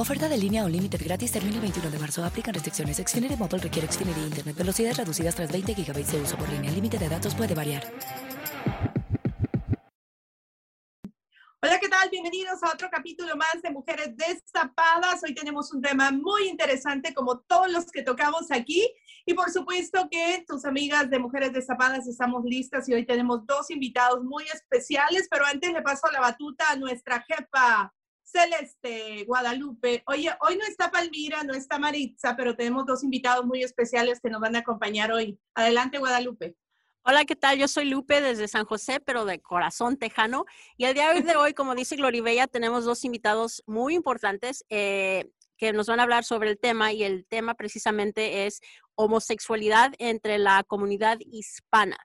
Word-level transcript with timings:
Oferta 0.00 0.30
de 0.30 0.38
línea 0.38 0.64
o 0.64 0.68
límite 0.68 0.96
gratis 0.96 1.30
termina 1.30 1.56
el 1.56 1.60
21 1.60 1.90
de 1.90 1.98
marzo. 1.98 2.24
Aplican 2.24 2.54
restricciones. 2.54 2.96
Xfinity 2.96 3.36
Mobile 3.36 3.58
requiere 3.58 3.86
Xfinity 3.86 4.20
Internet. 4.20 4.56
Velocidades 4.56 4.96
reducidas 4.96 5.34
tras 5.34 5.52
20 5.52 5.74
GB 5.74 5.92
de 6.06 6.22
uso 6.22 6.38
por 6.38 6.48
línea. 6.48 6.70
El 6.70 6.76
límite 6.76 6.96
de 6.96 7.06
datos 7.06 7.34
puede 7.34 7.54
variar. 7.54 7.84
Hola, 11.60 11.78
¿qué 11.78 11.88
tal? 11.90 12.08
Bienvenidos 12.08 12.62
a 12.62 12.72
otro 12.72 12.88
capítulo 12.90 13.36
más 13.36 13.60
de 13.62 13.70
Mujeres 13.70 14.16
Destapadas. 14.16 15.22
Hoy 15.22 15.34
tenemos 15.34 15.70
un 15.74 15.82
tema 15.82 16.10
muy 16.10 16.48
interesante 16.48 17.12
como 17.12 17.40
todos 17.40 17.70
los 17.70 17.84
que 17.92 18.02
tocamos 18.02 18.50
aquí. 18.50 18.90
Y 19.26 19.34
por 19.34 19.50
supuesto 19.50 20.08
que 20.10 20.46
tus 20.48 20.64
amigas 20.64 21.10
de 21.10 21.18
Mujeres 21.18 21.52
Destapadas 21.52 22.06
estamos 22.06 22.42
listas 22.46 22.88
y 22.88 22.94
hoy 22.94 23.04
tenemos 23.04 23.44
dos 23.44 23.70
invitados 23.70 24.24
muy 24.24 24.44
especiales, 24.44 25.28
pero 25.30 25.44
antes 25.44 25.70
le 25.70 25.82
paso 25.82 26.10
la 26.10 26.20
batuta 26.20 26.70
a 26.70 26.76
nuestra 26.76 27.22
jefa. 27.28 27.92
Celeste, 28.30 29.24
Guadalupe. 29.26 30.02
Oye, 30.06 30.30
hoy 30.40 30.56
no 30.56 30.64
está 30.64 30.90
Palmira, 30.90 31.42
no 31.42 31.54
está 31.54 31.78
Maritza, 31.78 32.36
pero 32.36 32.54
tenemos 32.54 32.86
dos 32.86 33.02
invitados 33.02 33.44
muy 33.44 33.62
especiales 33.62 34.20
que 34.20 34.30
nos 34.30 34.40
van 34.40 34.56
a 34.56 34.60
acompañar 34.60 35.12
hoy. 35.12 35.38
Adelante, 35.54 35.98
Guadalupe. 35.98 36.54
Hola, 37.02 37.24
¿qué 37.24 37.34
tal? 37.34 37.58
Yo 37.58 37.66
soy 37.66 37.86
Lupe 37.86 38.20
desde 38.20 38.46
San 38.46 38.66
José, 38.66 39.00
pero 39.00 39.24
de 39.24 39.40
corazón 39.40 39.96
tejano. 39.96 40.44
Y 40.76 40.84
el 40.84 40.94
día 40.94 41.12
de 41.12 41.36
hoy, 41.36 41.54
como 41.54 41.74
dice 41.74 41.96
Gloribella, 41.96 42.46
tenemos 42.46 42.84
dos 42.84 43.04
invitados 43.04 43.62
muy 43.66 43.94
importantes 43.94 44.64
eh, 44.68 45.30
que 45.56 45.72
nos 45.72 45.86
van 45.86 46.00
a 46.00 46.04
hablar 46.04 46.24
sobre 46.24 46.50
el 46.50 46.58
tema 46.58 46.92
y 46.92 47.02
el 47.02 47.26
tema 47.26 47.54
precisamente 47.54 48.46
es 48.46 48.60
homosexualidad 48.94 49.92
entre 49.98 50.38
la 50.38 50.62
comunidad 50.62 51.18
hispana. 51.20 51.96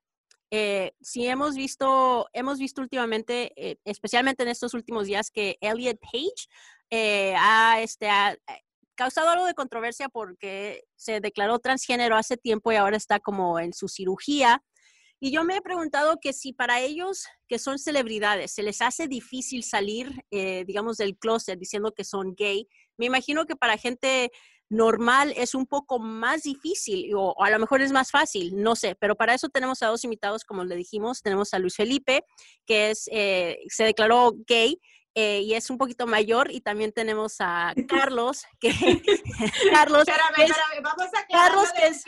Eh, 0.58 0.94
si 1.02 1.28
hemos 1.28 1.54
visto, 1.56 2.30
hemos 2.32 2.60
visto 2.60 2.80
últimamente, 2.82 3.52
eh, 3.58 3.76
especialmente 3.84 4.44
en 4.44 4.48
estos 4.48 4.74
últimos 4.74 5.06
días, 5.06 5.30
que 5.30 5.58
Elliot 5.60 6.00
Page 6.00 6.48
eh, 6.90 7.36
ha, 7.38 7.82
este, 7.82 8.08
ha 8.08 8.38
causado 8.96 9.32
algo 9.32 9.48
de 9.48 9.54
controversia 9.54 10.08
porque 10.08 10.86
se 10.96 11.20
declaró 11.20 11.60
transgénero 11.60 12.16
hace 12.16 12.38
tiempo 12.38 12.72
y 12.72 12.78
ahora 12.78 12.96
está 12.96 13.20
como 13.20 13.60
en 13.60 13.74
su 13.74 13.90
cirugía. 13.90 14.64
Y 15.20 15.32
yo 15.32 15.44
me 15.44 15.58
he 15.58 15.62
preguntado 15.62 16.20
que 16.22 16.32
si 16.32 16.54
para 16.54 16.80
ellos 16.80 17.26
que 17.50 17.60
son 17.60 17.78
celebridades 17.78 18.54
se 18.54 18.64
les 18.64 18.82
hace 18.82 19.10
difícil 19.10 19.62
salir, 19.62 20.24
digamos, 20.30 20.96
del 20.96 21.18
closet 21.18 21.60
diciendo 21.60 21.94
que 21.94 22.06
son 22.06 22.34
gay, 22.34 22.70
me 22.98 23.08
imagino 23.08 23.46
que 23.46 23.56
para 23.58 23.78
gente 23.78 24.32
normal 24.70 25.34
es 25.36 25.56
un 25.56 25.66
poco 25.66 26.00
más 26.00 26.44
difícil 26.44 27.12
o, 27.16 27.36
a 27.44 27.50
lo 27.50 27.60
mejor 27.60 27.82
es 27.82 27.92
más 27.92 28.12
fácil, 28.12 28.62
no 28.62 28.76
sé, 28.76 28.96
pero 28.96 29.16
para 29.16 29.34
eso 29.34 29.50
tenemos 29.50 29.82
a 29.84 29.88
dos 29.88 30.04
invitados, 30.04 30.44
como 30.44 30.64
le 30.64 30.76
dijimos, 30.76 31.22
tenemos 31.22 31.54
a 31.54 31.60
Luis 31.60 31.76
Felipe, 31.76 32.26
que 32.66 32.92
es, 32.92 33.10
eh, 33.12 33.60
se 33.68 33.84
declaró 33.84 34.34
gay. 34.48 34.80
Eh, 35.18 35.44
y 35.44 35.54
es 35.54 35.70
un 35.70 35.78
poquito 35.78 36.08
mayor 36.08 36.52
y 36.52 36.60
también 36.60 36.92
tenemos 36.92 37.38
a 37.40 37.74
Carlos 37.88 38.44
que 38.60 38.70
Carlos 39.72 40.04
vamos 40.84 41.10
a 41.14 41.26
Carlos 41.32 41.72
que 41.72 41.88
es 41.88 42.04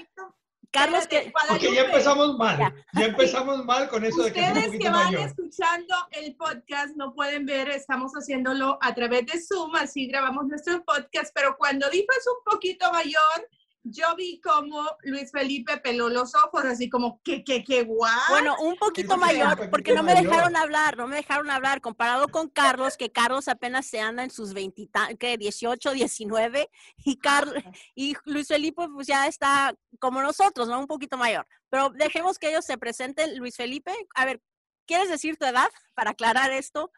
Carlos, 0.71 1.07
que... 1.07 1.31
Porque 1.49 1.73
ya 1.73 1.81
empezamos 1.81 2.37
mal. 2.37 2.73
Ya, 2.93 3.05
empezamos 3.05 3.65
mal 3.65 3.89
con 3.89 4.03
eso 4.03 4.23
de 4.23 4.33
que 4.33 4.41
Ustedes 4.41 4.79
que 4.79 4.89
van 4.89 5.13
escuchando 5.15 5.95
el 6.11 6.35
podcast 6.35 6.95
no 6.95 7.13
pueden 7.13 7.45
ver, 7.45 7.69
estamos 7.69 8.11
haciéndolo 8.13 8.77
a 8.81 8.93
través 8.93 9.25
de 9.25 9.41
Zoom, 9.41 9.75
así 9.75 10.07
grabamos 10.07 10.45
nuestro 10.47 10.83
podcast, 10.83 11.31
pero 11.33 11.55
cuando 11.57 11.89
dijo 11.89 12.07
es 12.17 12.27
un 12.27 12.43
poquito 12.43 12.91
mayor, 12.91 13.49
yo 13.89 14.15
vi 14.15 14.39
como 14.41 14.83
Luis 15.03 15.31
Felipe 15.31 15.77
peló 15.77 16.09
los 16.09 16.35
ojos, 16.35 16.63
así 16.65 16.89
como, 16.89 17.21
que, 17.23 17.43
que, 17.43 17.63
que, 17.63 17.83
guau. 17.83 18.11
Bueno, 18.29 18.55
un 18.59 18.75
poquito 18.75 19.17
mayor, 19.17 19.69
porque 19.69 19.93
no 19.93 20.03
me 20.03 20.15
dejaron 20.15 20.55
hablar, 20.55 20.97
no 20.97 21.07
me 21.07 21.17
dejaron 21.17 21.49
hablar, 21.49 21.81
comparado 21.81 22.27
con 22.27 22.49
Carlos, 22.49 22.97
que 22.97 23.11
Carlos 23.11 23.47
apenas 23.47 23.85
se 23.85 23.99
anda 23.99 24.23
en 24.23 24.31
sus 24.31 24.53
20, 24.53 24.89
que 25.17 25.37
18, 25.37 25.91
19, 25.91 26.69
y, 27.05 27.17
Carlos, 27.17 27.63
y 27.95 28.15
Luis 28.25 28.47
Felipe 28.47 28.87
pues 28.93 29.07
ya 29.07 29.27
está 29.27 29.75
como 29.99 30.21
nosotros, 30.21 30.67
¿no? 30.67 30.79
Un 30.79 30.87
poquito 30.87 31.17
mayor. 31.17 31.47
Pero 31.69 31.89
dejemos 31.89 32.37
que 32.37 32.49
ellos 32.49 32.65
se 32.65 32.77
presenten. 32.77 33.37
Luis 33.37 33.55
Felipe, 33.55 33.91
a 34.15 34.25
ver, 34.25 34.41
¿quieres 34.85 35.09
decir 35.09 35.37
tu 35.37 35.45
edad 35.45 35.69
para 35.95 36.11
aclarar 36.11 36.51
esto? 36.51 36.91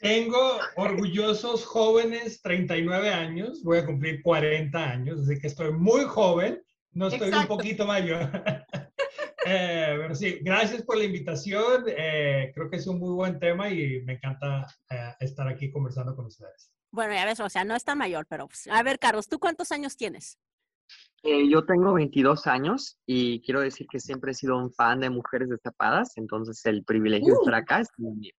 Tengo 0.00 0.58
orgullosos 0.76 1.66
jóvenes, 1.66 2.40
39 2.40 3.10
años, 3.10 3.62
voy 3.62 3.78
a 3.78 3.86
cumplir 3.86 4.22
40 4.22 4.78
años, 4.78 5.20
así 5.20 5.38
que 5.38 5.46
estoy 5.46 5.72
muy 5.72 6.04
joven, 6.04 6.62
no 6.92 7.08
estoy 7.08 7.30
un 7.30 7.46
poquito 7.46 7.84
mayor. 7.84 8.30
eh, 9.46 9.96
pero 9.98 10.14
sí, 10.14 10.38
gracias 10.40 10.82
por 10.82 10.96
la 10.96 11.04
invitación, 11.04 11.84
eh, 11.86 12.50
creo 12.54 12.70
que 12.70 12.76
es 12.76 12.86
un 12.86 12.98
muy 12.98 13.12
buen 13.12 13.38
tema 13.38 13.68
y 13.68 14.00
me 14.02 14.14
encanta 14.14 14.66
eh, 14.88 15.12
estar 15.20 15.46
aquí 15.46 15.70
conversando 15.70 16.16
con 16.16 16.26
ustedes. 16.26 16.72
Bueno, 16.90 17.12
ya 17.12 17.26
ves, 17.26 17.38
o 17.40 17.50
sea, 17.50 17.64
no 17.64 17.76
es 17.76 17.84
tan 17.84 17.98
mayor, 17.98 18.24
pero 18.26 18.48
pues, 18.48 18.68
a 18.68 18.82
ver, 18.82 18.98
Carlos, 18.98 19.28
¿tú 19.28 19.38
cuántos 19.38 19.70
años 19.70 19.98
tienes? 19.98 20.38
Eh, 21.22 21.46
yo 21.50 21.66
tengo 21.66 21.92
22 21.92 22.46
años 22.46 22.98
y 23.04 23.42
quiero 23.42 23.60
decir 23.60 23.86
que 23.86 24.00
siempre 24.00 24.32
he 24.32 24.34
sido 24.34 24.56
un 24.56 24.72
fan 24.72 25.00
de 25.00 25.10
mujeres 25.10 25.50
destapadas, 25.50 26.16
entonces 26.16 26.64
el 26.64 26.84
privilegio 26.84 27.34
de 27.34 27.40
estar 27.40 27.52
uh. 27.52 27.56
acá 27.58 27.80
es 27.80 27.88
mío. 27.98 28.32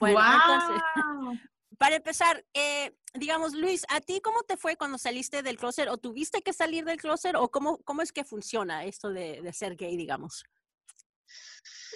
Bueno, 0.00 0.20
entonces, 0.20 0.82
para 1.78 1.96
empezar, 1.96 2.44
eh, 2.54 2.92
digamos, 3.14 3.54
Luis, 3.54 3.84
¿a 3.88 4.00
ti 4.00 4.20
cómo 4.20 4.42
te 4.42 4.56
fue 4.56 4.76
cuando 4.76 4.98
saliste 4.98 5.42
del 5.42 5.58
closet? 5.58 5.88
¿O 5.88 5.98
tuviste 5.98 6.42
que 6.42 6.52
salir 6.52 6.84
del 6.84 6.98
closet? 6.98 7.36
¿O 7.36 7.50
cómo, 7.50 7.78
cómo 7.84 8.02
es 8.02 8.10
que 8.10 8.24
funciona 8.24 8.84
esto 8.84 9.10
de, 9.10 9.40
de 9.42 9.52
ser 9.52 9.76
gay, 9.76 9.96
digamos? 9.96 10.44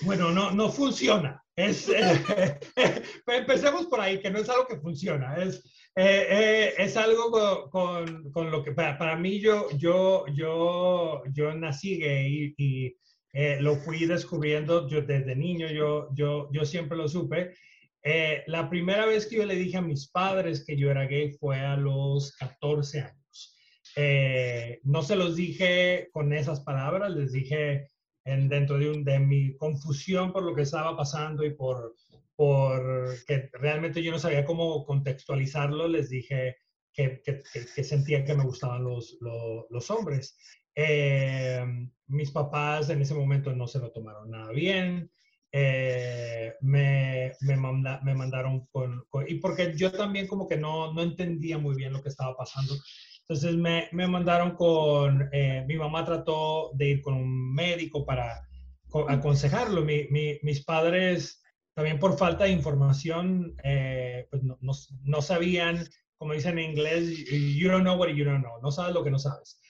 Bueno, 0.03 0.31
no, 0.31 0.51
no 0.51 0.71
funciona. 0.71 1.43
Es, 1.57 1.89
eh, 1.89 2.59
empecemos 3.27 3.87
por 3.87 4.01
ahí, 4.01 4.21
que 4.21 4.31
no 4.31 4.39
es 4.39 4.49
algo 4.49 4.67
que 4.67 4.79
funciona. 4.79 5.37
Es, 5.37 5.65
eh, 5.97 6.27
eh, 6.31 6.75
es 6.79 6.97
algo 6.97 7.31
con, 7.71 8.31
con, 8.33 8.51
lo 8.51 8.63
que 8.65 8.73
para, 8.73 8.99
para, 8.99 9.17
mí 9.17 9.41
yo, 9.41 9.69
yo, 9.77 10.25
yo, 10.35 11.23
yo 11.33 11.55
nací 11.55 11.99
gay 11.99 12.55
y, 12.57 12.87
y 12.87 12.97
lo 13.61 13.77
fui 13.77 14.07
descubriendo 14.07 14.89
yo 14.89 15.03
desde 15.03 15.35
niño, 15.37 15.69
yo, 15.69 16.09
yo, 16.15 16.49
yo 16.53 16.65
siempre 16.65 16.97
lo 16.97 17.09
supe. 17.09 17.55
Eh, 18.07 18.45
la 18.47 18.69
primera 18.69 19.07
vez 19.07 19.27
que 19.27 19.37
yo 19.37 19.47
le 19.47 19.57
dije 19.57 19.79
a 19.79 19.83
mis 19.83 20.09
padres 20.11 20.63
que 20.65 20.77
yo 20.77 20.91
era 20.91 21.07
gay 21.07 21.33
fue 21.33 21.59
a 21.61 21.77
los 21.77 22.37
14 22.37 23.01
años. 23.01 23.57
Eh, 23.97 24.81
no 24.85 25.03
se 25.03 25.17
los 25.17 25.37
dije 25.37 26.11
con 26.13 26.35
esas 26.35 26.61
palabras, 26.61 27.11
les 27.13 27.33
dije 27.33 27.89
en, 28.25 28.49
dentro 28.51 28.79
de, 28.79 28.91
un, 28.91 29.05
de 29.05 29.19
mi 29.19 29.57
confusión 29.57 30.33
por 30.33 30.43
lo 30.43 30.55
que 30.55 30.63
estaba 30.63 30.95
pasando 30.95 31.45
y 31.45 31.55
por, 31.55 31.95
por 32.37 33.25
que 33.27 33.49
realmente 33.55 34.03
yo 34.03 34.13
no 34.13 34.19
sabía 34.19 34.45
cómo 34.45 34.85
contextualizarlo, 34.85 35.89
les 35.89 36.11
dije 36.11 36.57
que, 36.93 37.23
que, 37.25 37.43
que 37.53 37.85
sentía 37.85 38.25
que 38.25 38.35
me 38.35 38.45
gustaban 38.45 38.85
los, 38.85 39.17
los, 39.21 39.65
los 39.71 39.91
hombres. 39.91 40.37
Eh, 40.75 41.65
mis 42.09 42.31
papás 42.33 42.91
en 42.91 43.01
ese 43.01 43.15
momento 43.15 43.55
no 43.55 43.67
se 43.67 43.79
lo 43.79 43.93
tomaron 43.93 44.31
nada 44.31 44.51
bien. 44.51 45.11
Eh, 45.57 46.53
me, 46.63 47.31
me, 47.43 47.57
mandaron 47.57 48.67
con, 48.73 49.05
Y 49.29 49.37
porque 49.37 49.73
yo 49.77 49.93
también 49.93 50.27
como 50.27 50.49
que 50.49 50.57
no, 50.57 50.93
no 50.93 51.01
entendía 51.01 51.59
muy 51.59 51.77
bien 51.77 51.93
lo 51.93 52.03
que 52.03 52.09
estaba 52.09 52.37
pasando. 52.37 52.75
Entonces 53.21 53.55
me, 53.55 53.89
me 53.93 54.09
mandaron 54.09 54.57
con... 54.57 55.29
Eh, 55.33 55.65
mi 55.69 55.77
mamá 55.77 56.05
trató 56.05 56.73
de 56.75 56.89
ir 56.89 57.03
con 57.03 57.15
un 57.15 57.55
médico 57.55 58.05
para 58.05 58.49
aconsejarlo. 59.09 59.83
Mi, 59.83 60.09
mis 60.43 60.65
padres, 60.65 61.41
también 61.73 62.01
por 62.01 62.19
falta 62.19 62.45
de 62.45 62.51
información, 62.51 63.55
eh, 63.63 64.27
pues 64.31 64.43
no, 64.43 64.59
no, 64.61 65.23
sabían, 65.23 65.87
como 66.17 66.33
dicen 66.33 66.59
en 66.59 66.71
inglés, 66.71 67.31
you 67.31 67.71
don't 67.71 67.85
know 67.85 67.97
what 67.97 68.09
you 68.09 68.25
don't 68.25 68.43
know. 68.43 68.61
No 68.61 68.73
sabes 68.73 68.93
lo 68.93 69.05
que 69.05 69.13
no 69.13 69.21
sabes. 69.21 69.61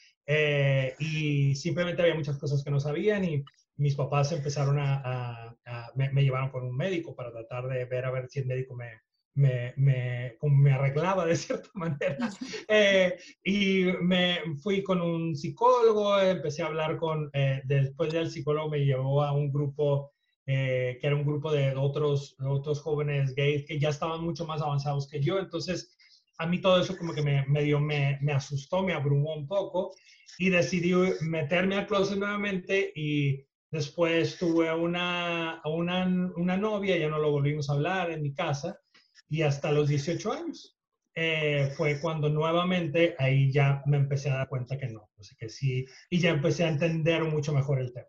y 0.98 1.54
simplemente 1.56 2.00
había 2.00 2.14
muchas 2.14 2.38
cosas 2.38 2.64
que 2.64 2.70
no 2.70 2.80
sabían 2.80 3.22
y 3.26 3.44
mis 3.76 3.94
papás 3.94 4.32
empezaron 4.32 4.78
a, 4.78 5.56
me, 5.94 6.10
me, 6.10 6.22
llevaron 6.22 6.50
con 6.50 6.64
un 6.64 6.76
médico 6.76 7.14
para 7.14 7.32
tratar 7.32 7.68
de 7.68 7.84
ver 7.84 8.04
a 8.04 8.10
ver 8.10 8.28
si 8.28 8.40
el 8.40 8.46
médico 8.46 8.74
me, 8.74 9.00
me, 9.34 9.74
me, 9.76 10.36
me 10.42 10.72
arreglaba 10.72 11.26
de 11.26 11.36
cierta 11.36 11.70
manera. 11.74 12.30
Eh, 12.68 13.18
y 13.44 13.84
me 14.00 14.38
fui 14.62 14.82
con 14.82 15.00
un 15.00 15.36
psicólogo, 15.36 16.18
empecé 16.20 16.62
a 16.62 16.66
hablar 16.66 16.96
con, 16.96 17.30
eh, 17.32 17.60
después 17.64 18.12
del 18.12 18.30
psicólogo 18.30 18.70
me 18.70 18.84
llevó 18.84 19.22
a 19.22 19.32
un 19.32 19.52
grupo 19.52 20.12
eh, 20.46 20.98
que 21.00 21.06
era 21.06 21.16
un 21.16 21.24
grupo 21.24 21.52
de 21.52 21.74
otros, 21.74 22.36
otros 22.38 22.80
jóvenes 22.80 23.34
gays 23.34 23.64
que 23.66 23.78
ya 23.78 23.88
estaban 23.90 24.22
mucho 24.22 24.46
más 24.46 24.60
avanzados 24.60 25.08
que 25.08 25.20
yo. 25.20 25.38
Entonces, 25.38 25.96
a 26.38 26.46
mí 26.46 26.60
todo 26.60 26.80
eso 26.80 26.96
como 26.96 27.14
que 27.14 27.22
me, 27.22 27.46
medio 27.46 27.80
me, 27.80 28.18
me 28.20 28.32
asustó, 28.32 28.82
me 28.82 28.92
abrumó 28.92 29.34
un 29.34 29.46
poco 29.46 29.92
y 30.38 30.50
decidí 30.50 30.92
meterme 31.20 31.76
al 31.76 31.86
closet 31.86 32.18
nuevamente 32.18 32.92
y 32.94 33.46
después 33.74 34.38
tuve 34.38 34.72
una, 34.72 35.60
una, 35.64 36.06
una 36.36 36.56
novia, 36.56 36.96
ya 36.96 37.08
no 37.08 37.18
lo 37.18 37.32
volvimos 37.32 37.68
a 37.68 37.72
hablar 37.72 38.12
en 38.12 38.22
mi 38.22 38.32
casa 38.32 38.80
y 39.28 39.42
hasta 39.42 39.72
los 39.72 39.88
18 39.88 40.32
años. 40.32 40.78
Eh, 41.16 41.72
fue 41.76 42.00
cuando 42.00 42.28
nuevamente 42.28 43.16
ahí 43.18 43.50
ya 43.50 43.82
me 43.86 43.96
empecé 43.96 44.30
a 44.30 44.36
dar 44.36 44.48
cuenta 44.48 44.78
que 44.78 44.86
no, 44.86 45.10
que 45.38 45.48
sí, 45.48 45.84
y 46.08 46.20
ya 46.20 46.30
empecé 46.30 46.64
a 46.64 46.68
entender 46.68 47.24
mucho 47.24 47.52
mejor 47.52 47.80
el 47.80 47.92
tema. 47.92 48.06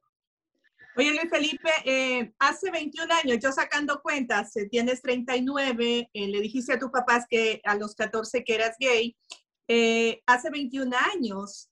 Oye, 0.98 1.12
Luis 1.12 1.30
Felipe, 1.32 1.70
eh, 1.84 2.32
hace 2.38 2.70
21 2.70 3.14
años, 3.24 3.40
yo 3.42 3.52
sacando 3.52 4.02
cuentas, 4.04 4.56
eh, 4.58 4.68
tienes 4.70 5.02
39, 5.02 6.10
le 6.14 6.42
dijiste 6.42 6.74
a 6.74 6.80
tus 6.80 6.92
papás 6.92 7.26
que 7.28 7.60
a 7.64 7.76
los 7.76 7.96
14 7.96 8.44
que 8.44 8.54
eras 8.54 8.76
gay, 8.80 9.16
hace 10.28 10.50
21 10.52 10.96
años 11.16 11.70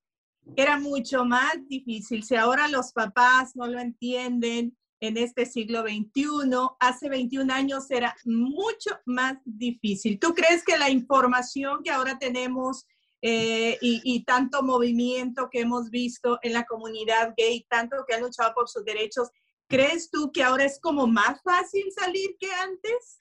era 0.56 0.80
mucho 0.80 1.26
más 1.26 1.56
difícil. 1.68 2.24
Si 2.24 2.36
ahora 2.36 2.68
los 2.68 2.92
papás 2.92 3.56
no 3.56 3.68
lo 3.68 3.80
entienden, 3.80 4.78
en 5.04 5.18
este 5.18 5.46
siglo 5.46 5.82
XXI. 5.82 6.24
Hace 6.80 7.10
21 7.10 7.54
años 7.54 7.92
era 7.92 8.16
mucho 8.24 8.92
más 9.06 9.38
difícil. 9.44 10.18
¿Tú 10.18 10.34
crees 10.34 10.64
que 10.64 10.78
la 10.78 10.90
información 10.90 11.84
que 11.84 11.92
ahora 11.92 12.18
tenemos 12.18 12.88
eh, 13.22 13.78
y, 13.82 14.24
tanto 14.26 14.64
movimiento 14.64 15.50
que 15.50 15.62
hemos 15.62 15.90
visto 15.90 16.40
en 16.42 16.54
la 16.54 16.66
comunidad 16.66 17.34
gay, 17.38 17.66
tanto 17.70 17.98
que 18.06 18.16
han 18.16 18.22
luchado 18.22 18.54
por 18.54 18.68
sus 18.68 18.84
derechos, 18.84 19.30
¿crees 19.70 20.10
tú 20.10 20.30
que 20.34 20.44
ahora 20.44 20.66
es 20.66 20.78
como 20.80 21.08
más 21.08 21.42
fácil 21.42 21.86
salir 21.94 22.36
que 22.38 22.52
antes? 22.52 23.20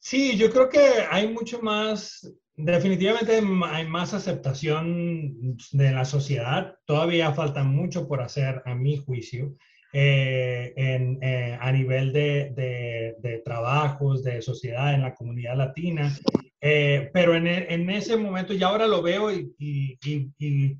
Sí, 0.00 0.36
yo 0.36 0.50
creo 0.50 0.68
que 0.68 1.06
hay 1.08 1.32
mucho 1.32 1.60
más, 1.60 2.28
definitivamente 2.56 3.40
hay 3.66 3.86
más 3.86 4.14
aceptación 4.14 5.56
de 5.72 5.92
la 5.92 6.04
sociedad. 6.04 6.76
Todavía 6.84 7.32
falta 7.32 7.62
mucho 7.64 8.08
por 8.08 8.20
hacer, 8.22 8.62
a 8.64 8.74
mi 8.74 8.96
juicio. 8.96 9.56
Eh, 9.98 10.74
eh, 10.76 11.58
a 11.58 11.72
nivel 11.72 12.12
de, 12.12 13.42
trabajos, 13.44 14.22
de 14.22 14.42
sociedad 14.42 14.92
en 14.92 15.00
la 15.00 15.14
comunidad 15.14 15.56
latina. 15.56 16.14
Eh, 16.60 17.10
pero 17.14 17.34
en, 17.34 17.88
ese 17.88 18.16
momento, 18.18 18.52
ya 18.52 18.68
ahora 18.68 18.86
lo 18.86 19.00
veo 19.00 19.32
y, 19.32 19.54
y, 19.58 20.76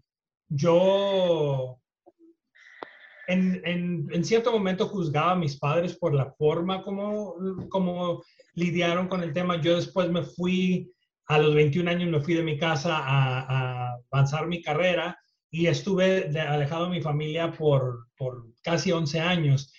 yo 0.49 1.81
en, 3.27 3.63
en, 3.65 4.09
en, 4.13 4.25
cierto 4.25 4.53
momento 4.53 4.87
juzgaba 4.87 5.33
a 5.33 5.37
mis 5.37 5.57
padres 5.57 5.97
por 5.97 6.13
la 6.13 6.31
forma 6.33 6.83
como, 6.83 7.37
como 7.71 8.23
lidiaron 8.53 9.09
con 9.09 9.23
el 9.23 9.33
tema. 9.33 9.61
Yo 9.63 9.77
después 9.77 10.11
me 10.11 10.25
fui, 10.25 10.93
a 11.27 11.39
los 11.39 11.55
21 11.55 11.91
años 11.91 12.11
me 12.11 12.21
fui 12.21 12.35
de 12.35 12.43
mi 12.43 12.59
casa 12.59 12.97
a, 12.99 13.97
avanzar 14.13 14.47
mi 14.47 14.63
carrera 14.63 15.19
y 15.51 15.67
estuve 15.67 16.31
alejado 16.39 16.85
de 16.85 16.91
mi 16.91 17.03
familia 17.03 17.53
por, 17.53 18.09
por 18.17 18.47
casi 18.63 18.93
11 18.93 19.21
años. 19.21 19.73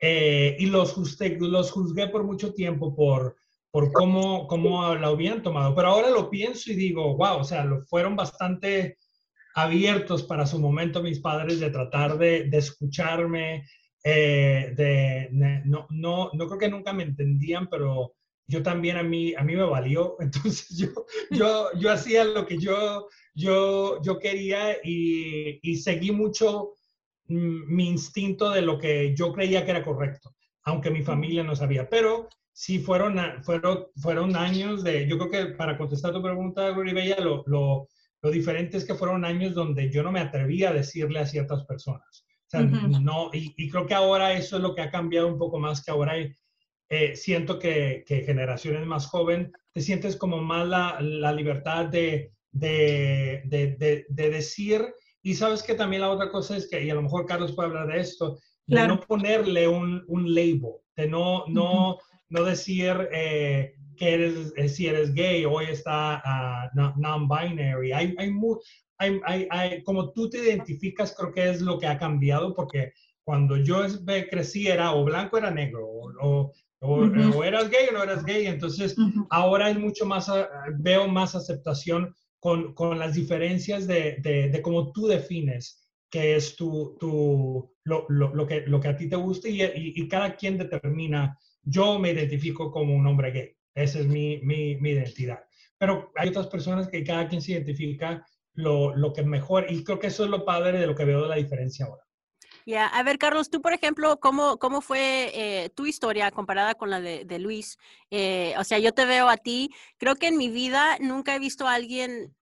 Eh, 0.00 0.56
y 0.58 0.66
los 0.66 0.92
juzgué, 0.92 1.36
los 1.40 1.70
juzgué 1.70 2.08
por 2.08 2.24
mucho 2.24 2.52
tiempo 2.52 2.94
por, 2.94 3.36
por 3.70 3.92
cómo, 3.92 4.46
cómo 4.46 4.94
lo 4.94 5.08
habían 5.08 5.42
tomado. 5.42 5.74
Pero 5.74 5.88
ahora 5.88 6.10
lo 6.10 6.30
pienso 6.30 6.72
y 6.72 6.76
digo, 6.76 7.16
wow, 7.16 7.38
o 7.38 7.44
sea, 7.44 7.66
fueron 7.88 8.16
bastante 8.16 8.98
abiertos 9.54 10.22
para 10.22 10.46
su 10.46 10.58
momento 10.58 11.02
mis 11.02 11.20
padres 11.20 11.60
de 11.60 11.70
tratar 11.70 12.18
de, 12.18 12.44
de 12.44 12.58
escucharme, 12.58 13.64
eh, 14.02 14.72
de, 14.76 15.28
no, 15.64 15.86
no, 15.90 16.30
no 16.32 16.46
creo 16.46 16.58
que 16.58 16.68
nunca 16.68 16.92
me 16.92 17.04
entendían, 17.04 17.68
pero 17.68 18.14
yo 18.46 18.62
también 18.62 18.96
a 18.96 19.02
mí, 19.02 19.34
a 19.34 19.42
mí 19.42 19.56
me 19.56 19.64
valió. 19.64 20.16
Entonces 20.20 20.76
yo, 20.76 20.88
yo, 21.30 21.68
yo 21.78 21.92
hacía 21.92 22.24
lo 22.24 22.46
que 22.46 22.58
yo, 22.58 23.08
yo, 23.34 24.00
yo 24.02 24.18
quería 24.18 24.76
y, 24.82 25.58
y 25.62 25.76
seguí 25.76 26.12
mucho 26.12 26.74
mm, 27.26 27.74
mi 27.74 27.88
instinto 27.88 28.50
de 28.50 28.62
lo 28.62 28.78
que 28.78 29.14
yo 29.14 29.32
creía 29.32 29.64
que 29.64 29.70
era 29.70 29.84
correcto, 29.84 30.34
aunque 30.64 30.90
mi 30.90 31.02
familia 31.02 31.42
no 31.42 31.56
sabía. 31.56 31.88
Pero 31.88 32.28
sí 32.52 32.78
fueron, 32.78 33.18
fueron, 33.42 33.86
fueron 33.96 34.36
años 34.36 34.84
de, 34.84 35.06
yo 35.08 35.18
creo 35.18 35.30
que 35.30 35.54
para 35.54 35.76
contestar 35.76 36.12
tu 36.12 36.22
pregunta, 36.22 36.70
Bella, 36.70 37.18
lo, 37.18 37.42
lo, 37.46 37.88
lo 38.22 38.30
diferente 38.30 38.76
es 38.76 38.84
que 38.84 38.94
fueron 38.94 39.24
años 39.24 39.54
donde 39.54 39.90
yo 39.90 40.02
no 40.02 40.12
me 40.12 40.20
atrevía 40.20 40.70
a 40.70 40.74
decirle 40.74 41.18
a 41.20 41.26
ciertas 41.26 41.64
personas. 41.64 42.24
O 42.46 42.50
sea, 42.56 42.60
no, 42.60 43.30
y, 43.32 43.52
y, 43.56 43.68
creo 43.68 43.86
que 43.86 43.94
ahora 43.94 44.32
eso 44.34 44.56
es 44.56 44.62
lo 44.62 44.74
que 44.74 44.82
ha 44.82 44.90
cambiado 44.90 45.26
un 45.26 45.38
poco 45.38 45.58
más, 45.58 45.82
que 45.82 45.90
ahora 45.90 46.12
hay, 46.12 46.32
eh, 46.88 47.16
siento 47.16 47.58
que, 47.58 48.04
que, 48.06 48.22
generaciones 48.22 48.86
más 48.86 49.06
jóvenes 49.06 49.50
te 49.72 49.80
sientes 49.80 50.16
como 50.16 50.40
más 50.42 50.68
la, 50.68 50.98
la 51.00 51.32
libertad 51.32 51.86
de, 51.86 52.32
de, 52.52 53.42
de, 53.46 54.06
de, 54.08 54.30
decir, 54.30 54.84
y 55.22 55.34
sabes 55.34 55.62
que 55.62 55.74
también 55.74 56.02
la 56.02 56.10
otra 56.10 56.30
cosa 56.30 56.56
es 56.56 56.68
que, 56.68 56.84
y 56.84 56.90
a 56.90 56.94
lo 56.94 57.02
mejor 57.02 57.26
Carlos 57.26 57.52
puede 57.52 57.68
hablar 57.68 57.88
de 57.88 58.00
esto, 58.00 58.38
de 58.66 58.86
no 58.86 59.00
ponerle 59.00 59.66
un, 59.66 60.04
un, 60.06 60.34
label, 60.34 60.76
de 60.96 61.08
no, 61.08 61.44
no, 61.48 61.98
no 62.28 62.44
decir 62.44 63.08
eh, 63.12 63.74
que 63.96 64.14
eres, 64.14 64.52
eh, 64.56 64.68
si 64.68 64.86
eres 64.86 65.12
gay, 65.14 65.44
hoy 65.44 65.66
está 65.66 66.22
uh, 66.74 67.00
non-binary. 67.00 67.92
Hay, 67.92 68.14
hay, 68.18 68.30
hay, 68.98 69.20
hay, 69.24 69.48
hay, 69.50 69.82
como 69.82 70.12
tú 70.12 70.30
te 70.30 70.38
identificas, 70.38 71.14
creo 71.16 71.32
que 71.32 71.50
es 71.50 71.60
lo 71.60 71.78
que 71.78 71.86
ha 71.86 71.98
cambiado, 71.98 72.54
porque 72.54 72.92
cuando 73.24 73.56
yo 73.56 73.82
crecí 74.30 74.68
era 74.68 74.92
o 74.92 75.04
blanco 75.04 75.38
era 75.38 75.50
negro, 75.50 75.86
o, 75.86 76.12
o, 76.20 76.52
eras 77.44 77.70
gay 77.70 77.86
o 77.90 77.92
no 77.92 78.02
eras 78.02 78.24
gay. 78.24 78.46
Entonces, 78.46 78.96
ahora 79.30 79.66
hay 79.66 79.78
mucho 79.78 80.06
más, 80.06 80.28
ah, 80.28 80.48
veo 80.78 81.08
más 81.08 81.34
aceptación 81.34 82.14
con, 82.38 82.74
con 82.74 82.98
las 82.98 83.14
diferencias 83.14 83.86
de, 83.86 84.16
de, 84.20 84.50
de, 84.50 84.62
cómo 84.62 84.92
tú 84.92 85.06
defines 85.06 85.82
qué 86.10 86.36
es 86.36 86.56
tu, 86.56 86.96
tu, 87.00 87.72
lo, 87.84 88.06
lo, 88.08 88.34
lo, 88.34 88.46
que, 88.46 88.60
lo 88.66 88.80
que 88.80 88.88
a 88.88 88.96
ti 88.96 89.08
te 89.08 89.16
gusta 89.16 89.48
y, 89.48 89.62
y, 89.74 90.08
cada 90.08 90.36
quien 90.36 90.58
determina, 90.58 91.38
yo 91.62 91.98
me 91.98 92.10
identifico 92.10 92.70
como 92.70 92.94
un 92.94 93.06
hombre 93.06 93.30
gay, 93.30 93.56
esa 93.74 93.98
es 94.00 94.06
mi, 94.06 94.40
mi, 94.42 94.76
mi 94.76 94.90
identidad. 94.90 95.40
Pero 95.78 96.12
hay 96.16 96.28
otras 96.28 96.46
personas 96.48 96.88
que 96.88 97.02
cada 97.02 97.28
quien 97.28 97.40
se 97.40 97.52
identifica 97.52 98.24
lo, 98.52 98.94
lo 98.94 99.12
que 99.12 99.22
mejor, 99.22 99.66
y 99.68 99.82
creo 99.82 99.98
que 99.98 100.08
eso 100.08 100.24
es 100.24 100.30
lo 100.30 100.44
padre 100.44 100.78
de 100.78 100.86
lo 100.86 100.94
que 100.94 101.04
veo 101.04 101.22
de 101.22 101.28
la 101.28 101.36
diferencia 101.36 101.86
ahora. 101.86 102.03
Ya, 102.66 102.86
a 102.86 103.02
ver, 103.02 103.18
Carlos, 103.18 103.50
tú, 103.50 103.60
por 103.60 103.74
ejemplo, 103.74 104.18
¿cómo, 104.20 104.58
cómo 104.58 104.80
fue 104.80 105.30
eh, 105.34 105.70
tu 105.70 105.84
historia 105.84 106.30
comparada 106.30 106.74
con 106.74 106.88
la 106.88 106.98
de, 106.98 107.38
Luis? 107.38 107.76
Eh, 108.10 108.54
o 108.58 108.64
sea, 108.64 108.78
yo 108.78 108.92
te 108.92 109.04
veo 109.04 109.28
a 109.28 109.36
ti, 109.36 109.70
creo 109.98 110.16
que 110.16 110.28
en 110.28 110.38
mi 110.38 110.48
vida 110.48 110.96
nunca 110.98 111.34
he 111.34 111.38
visto 111.38 111.68
a 111.68 111.74
alguien, 111.74 112.34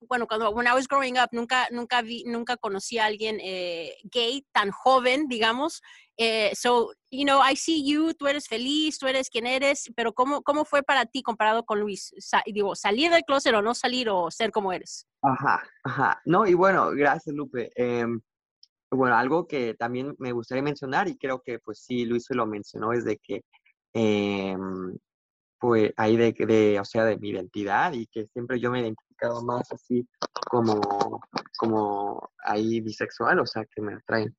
bueno, 0.00 0.26
cuando 0.26 0.50
when 0.50 0.66
I 0.66 0.72
was 0.72 0.86
growing 0.86 1.14
up, 1.14 1.30
nunca, 1.32 1.66
nunca 1.70 2.02
nunca 2.26 2.58
conocí 2.58 2.98
a 2.98 3.06
alguien 3.06 3.38
eh, 3.42 3.94
gay 4.04 4.44
tan 4.52 4.70
joven, 4.70 5.28
digamos. 5.28 5.80
so, 6.52 6.92
you 7.10 7.24
know, 7.24 7.40
I 7.42 7.56
see 7.56 7.82
you, 7.82 8.12
tú 8.12 8.26
eres 8.26 8.48
feliz, 8.48 8.98
tú 8.98 9.06
eres 9.06 9.30
quien 9.30 9.46
eres, 9.46 9.90
pero 9.96 10.12
¿cómo, 10.12 10.42
cómo 10.42 10.66
fue 10.66 10.82
para 10.82 11.06
ti 11.06 11.22
comparado 11.22 11.64
con 11.64 11.80
Luis? 11.80 12.14
Sa 12.18 12.42
digo, 12.44 12.74
salir 12.76 13.10
del 13.10 13.24
closet 13.24 13.54
o 13.54 13.62
no 13.62 13.74
salir 13.74 14.10
o 14.10 14.30
ser 14.30 14.50
como 14.50 14.74
eres. 14.74 15.06
Ajá, 15.22 15.62
ajá. 15.84 16.20
No, 16.26 16.46
y 16.46 16.52
bueno, 16.52 16.90
gracias, 16.90 17.34
Lupe. 17.34 17.70
Eh, 17.76 18.04
bueno, 18.90 19.16
algo 19.16 19.46
que 19.46 19.74
también 19.74 20.14
me 20.18 20.32
gustaría 20.32 20.62
mencionar 20.62 21.08
y 21.08 21.16
creo 21.16 21.40
que 21.40 21.58
pues 21.58 21.80
sí, 21.80 22.04
Luis 22.04 22.24
se 22.24 22.34
lo 22.34 22.46
mencionó, 22.46 22.92
es 22.92 23.04
de 23.04 23.18
que 23.18 23.42
eh, 23.94 24.56
pues 25.58 25.92
ahí 25.96 26.16
de, 26.16 26.32
de, 26.32 26.80
o 26.80 26.84
sea, 26.84 27.04
de 27.04 27.18
mi 27.18 27.28
identidad 27.30 27.92
y 27.92 28.06
que 28.06 28.26
siempre 28.28 28.58
yo 28.58 28.70
me 28.70 28.78
he 28.78 28.82
identificado 28.82 29.42
más 29.42 29.70
así 29.72 30.08
como, 30.48 31.20
como 31.58 32.30
ahí 32.44 32.80
bisexual, 32.80 33.40
o 33.40 33.46
sea, 33.46 33.64
que 33.66 33.82
me 33.82 33.94
atraen 33.94 34.34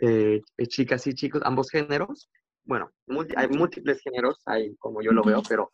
eh, 0.00 0.40
chicas 0.66 1.06
y 1.06 1.14
chicos, 1.14 1.42
ambos 1.44 1.70
géneros. 1.70 2.28
Bueno, 2.64 2.90
hay 3.36 3.48
múltiples 3.48 4.00
géneros, 4.02 4.42
ahí 4.46 4.74
como 4.76 5.02
yo 5.02 5.12
lo 5.12 5.22
veo, 5.22 5.42
pero, 5.48 5.70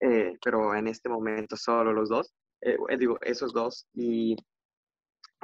eh, 0.00 0.36
pero 0.42 0.74
en 0.74 0.86
este 0.86 1.08
momento 1.08 1.56
solo 1.56 1.92
los 1.92 2.08
dos, 2.08 2.32
eh, 2.60 2.76
digo, 2.98 3.18
esos 3.20 3.52
dos. 3.52 3.86
Y 3.92 4.36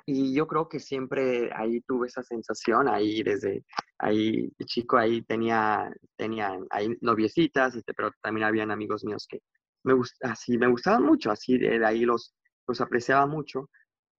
y 0.05 0.35
yo 0.35 0.47
creo 0.47 0.69
que 0.69 0.79
siempre 0.79 1.51
ahí 1.55 1.81
tuve 1.83 2.09
esa 2.09 2.23
sensación, 2.23 2.89
ahí 2.89 3.23
desde 3.23 3.65
ahí 3.99 4.51
chico, 4.67 4.97
ahí 4.99 5.23
tenía, 5.23 5.91
tenía 6.17 6.59
ahí 6.71 6.97
noviecitas, 7.01 7.75
este, 7.75 7.95
pero 7.95 8.11
también 8.23 8.47
habían 8.47 8.71
amigos 8.71 9.05
míos 9.05 9.27
que 9.29 9.41
me, 9.85 9.95
así, 10.23 10.59
me 10.59 10.69
gustaban 10.69 11.05
mucho, 11.05 11.31
así 11.31 11.59
de 11.59 11.85
ahí 11.85 12.05
los, 12.05 12.35
los 12.67 12.81
apreciaba 12.81 13.27
mucho. 13.27 13.71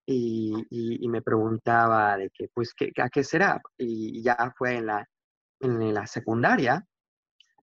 y, 0.06 0.66
y, 0.70 1.10
me 1.10 1.22
preguntaba 1.22 2.18
de 2.18 2.30
que, 2.34 2.48
pues, 2.54 2.74
¿qué, 2.74 2.92
¿a 3.02 3.10
qué 3.10 3.24
será? 3.26 3.62
Y 3.78 4.24
ya 4.24 4.54
fue 4.58 4.78
en 4.78 4.86
la, 4.88 5.06
en 5.60 5.94
la 5.94 6.08
secundaria, 6.08 6.86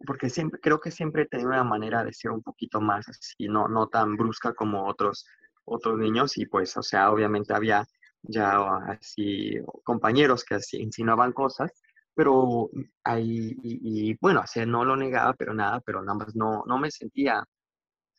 porque 0.07 0.29
siempre, 0.31 0.61
creo 0.61 0.81
que 0.81 0.91
siempre 0.91 1.27
tenido 1.27 1.49
una 1.51 1.65
manera 1.65 2.05
de 2.05 2.13
ser 2.13 2.33
un 2.33 2.43
poquito 2.43 2.81
más 2.81 3.09
así, 3.09 3.49
no, 3.49 3.69
no 3.69 3.89
tan 3.89 4.17
brusca 4.17 4.53
como 4.55 4.87
otros, 4.87 5.27
otros 5.65 5.99
niños, 5.99 6.37
y 6.39 6.47
pues, 6.47 6.77
o 6.77 6.83
sea, 6.83 7.11
obviamente 7.11 7.55
había 7.55 7.87
ya 8.25 8.59
así 8.89 9.59
compañeros 9.85 10.45
que 10.45 10.57
así 10.57 10.79
insinuaban 10.79 11.33
cosas, 11.33 11.73
pero 12.15 12.71
ahí, 13.05 13.57
y, 13.63 14.17
bueno, 14.21 14.43
o 14.43 14.67
no 14.67 14.85
lo 14.85 14.97
negaba, 14.97 15.35
pero 15.35 15.55
nada, 15.55 15.81
pero 15.81 16.03
nada 16.03 16.19
más 16.19 16.37
no, 16.37 16.65
no 16.67 16.79
me 16.79 16.91
sentía 16.91 17.45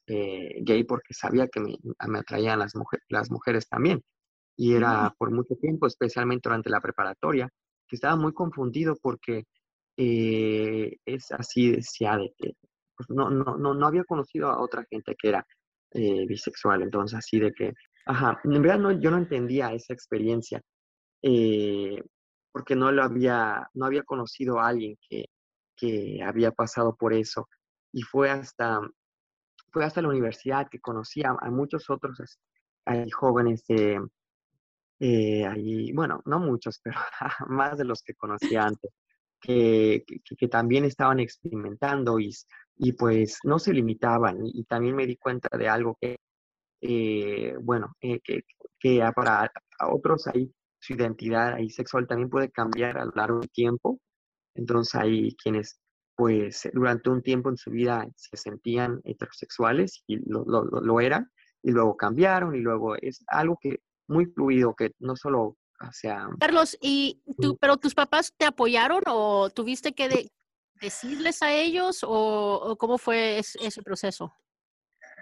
eh, 0.08 0.62
gay 0.64 0.84
porque 0.84 1.14
sabía 1.14 1.48
que 1.48 1.60
me, 1.60 1.76
me 2.08 2.20
atraían 2.20 2.60
las, 2.60 2.76
mujeres 2.76 3.06
las 3.10 3.32
mujeres 3.32 3.68
también. 3.68 4.02
Y 4.58 4.76
era 4.76 5.14
por 5.18 5.32
mucho 5.32 5.56
tiempo, 5.56 5.88
especialmente 5.88 6.50
durante 6.50 6.70
la 6.70 6.82
preparatoria, 6.82 7.50
que 7.88 7.96
estaba 7.96 8.16
muy 8.16 8.34
confundido 8.34 8.96
porque 9.02 9.46
eh, 9.98 10.98
es 11.06 11.32
así, 11.32 11.72
decía 11.72 12.18
de 12.18 12.34
que 12.38 12.54
pues, 12.96 13.10
no, 13.10 13.30
no, 13.30 13.58
no, 13.58 13.74
no, 13.74 13.88
había 13.88 14.04
conocido 14.06 14.50
a 14.50 14.62
otra 14.62 14.86
gente 14.90 15.16
que 15.18 15.30
era 15.30 15.46
eh, 15.92 16.26
bisexual, 16.28 16.84
entonces 16.84 17.18
así 17.18 17.40
de 17.40 17.52
que, 17.54 17.74
ajá, 18.06 18.40
en 18.44 18.62
verdad 18.62 18.80
no, 18.80 18.92
yo 18.92 19.12
no 19.12 19.18
entendía 19.18 19.74
esa 19.74 19.94
experiencia, 19.94 20.62
eh, 21.22 22.02
porque 22.52 22.76
no 22.76 22.92
lo 22.92 23.04
había, 23.04 23.68
no 23.74 23.86
había 23.86 24.04
conocido 24.04 24.60
a 24.60 24.68
alguien 24.70 24.98
que, 25.10 25.26
que 25.76 26.22
había 26.24 26.52
pasado 26.52 26.96
por 26.96 27.14
eso, 27.14 27.50
y 27.92 28.02
fue 28.04 28.30
hasta, 28.30 28.80
fue 29.72 29.86
hasta 29.86 30.02
la 30.02 30.10
universidad 30.10 30.68
que 30.70 30.80
conocí 30.80 31.24
a, 31.24 31.34
muchos 31.52 31.90
otros 31.90 32.20
hay 32.86 33.10
jóvenes 33.10 33.64
eh, 35.00 35.46
ahí, 35.46 35.92
bueno, 35.92 36.22
no 36.26 36.40
muchos, 36.40 36.80
pero 36.84 37.00
más 37.48 37.78
de 37.78 37.86
los 37.86 38.02
que 38.04 38.14
conocía 38.16 38.64
antes, 38.64 38.92
que, 39.40 40.04
que, 40.38 40.48
también 40.48 40.86
estaban 40.86 41.20
experimentando 41.20 42.20
y, 42.20 42.32
y, 42.78 42.94
pues 42.94 43.40
no 43.44 43.60
se 43.60 43.74
limitaban. 43.74 44.38
Y, 44.46 44.64
también 44.66 44.96
me 44.96 45.06
di 45.06 45.18
cuenta 45.18 45.50
de 45.58 45.68
algo 45.70 45.98
que, 46.00 46.18
eh, 46.82 47.56
bueno, 47.62 47.96
eh, 48.02 48.20
que, 48.24 48.44
que, 48.80 49.02
para 49.16 49.52
otros 49.90 50.28
ahí 50.28 50.52
su 50.80 50.94
identidad 50.94 51.54
ahí 51.56 51.70
sexual 51.70 52.08
también 52.08 52.30
puede 52.30 52.52
cambiar 52.52 52.98
a 52.98 53.06
lo 53.06 53.12
largo 53.16 53.40
del 53.40 53.50
tiempo. 53.50 54.00
Entonces 54.56 54.96
hay 54.96 55.36
quienes 55.36 55.80
pues 56.16 56.70
durante 56.74 57.10
un 57.10 57.22
tiempo 57.22 57.50
en 57.50 57.58
su 57.58 57.72
vida 57.72 58.08
se 58.16 58.38
sentían 58.38 59.02
heterosexuales 59.04 60.04
y 60.08 60.18
lo, 60.30 60.46
lo, 60.46 60.64
lo 60.64 61.00
eran 61.02 61.30
y 61.62 61.72
luego 61.72 61.98
cambiaron 61.98 62.56
y 62.56 62.60
luego 62.60 62.96
es 62.96 63.24
algo 63.28 63.58
que 63.60 63.80
muy 64.08 64.26
fluido, 64.28 64.76
que 64.76 64.92
no 65.00 65.16
solo 65.16 65.58
sea... 65.92 66.30
Carlos, 66.40 66.78
¿y 66.82 67.22
tú, 67.42 67.58
pero 67.58 67.78
tus 67.78 67.94
papás 67.94 68.34
te 68.38 68.46
apoyaron 68.46 69.02
o 69.08 69.50
tuviste 69.50 69.94
que 69.94 70.30
decirles 70.82 71.42
a 71.42 71.54
ellos 71.54 72.00
o, 72.08 72.76
cómo 72.78 72.98
fue 72.98 73.40
ese, 73.40 73.82
proceso? 73.84 74.34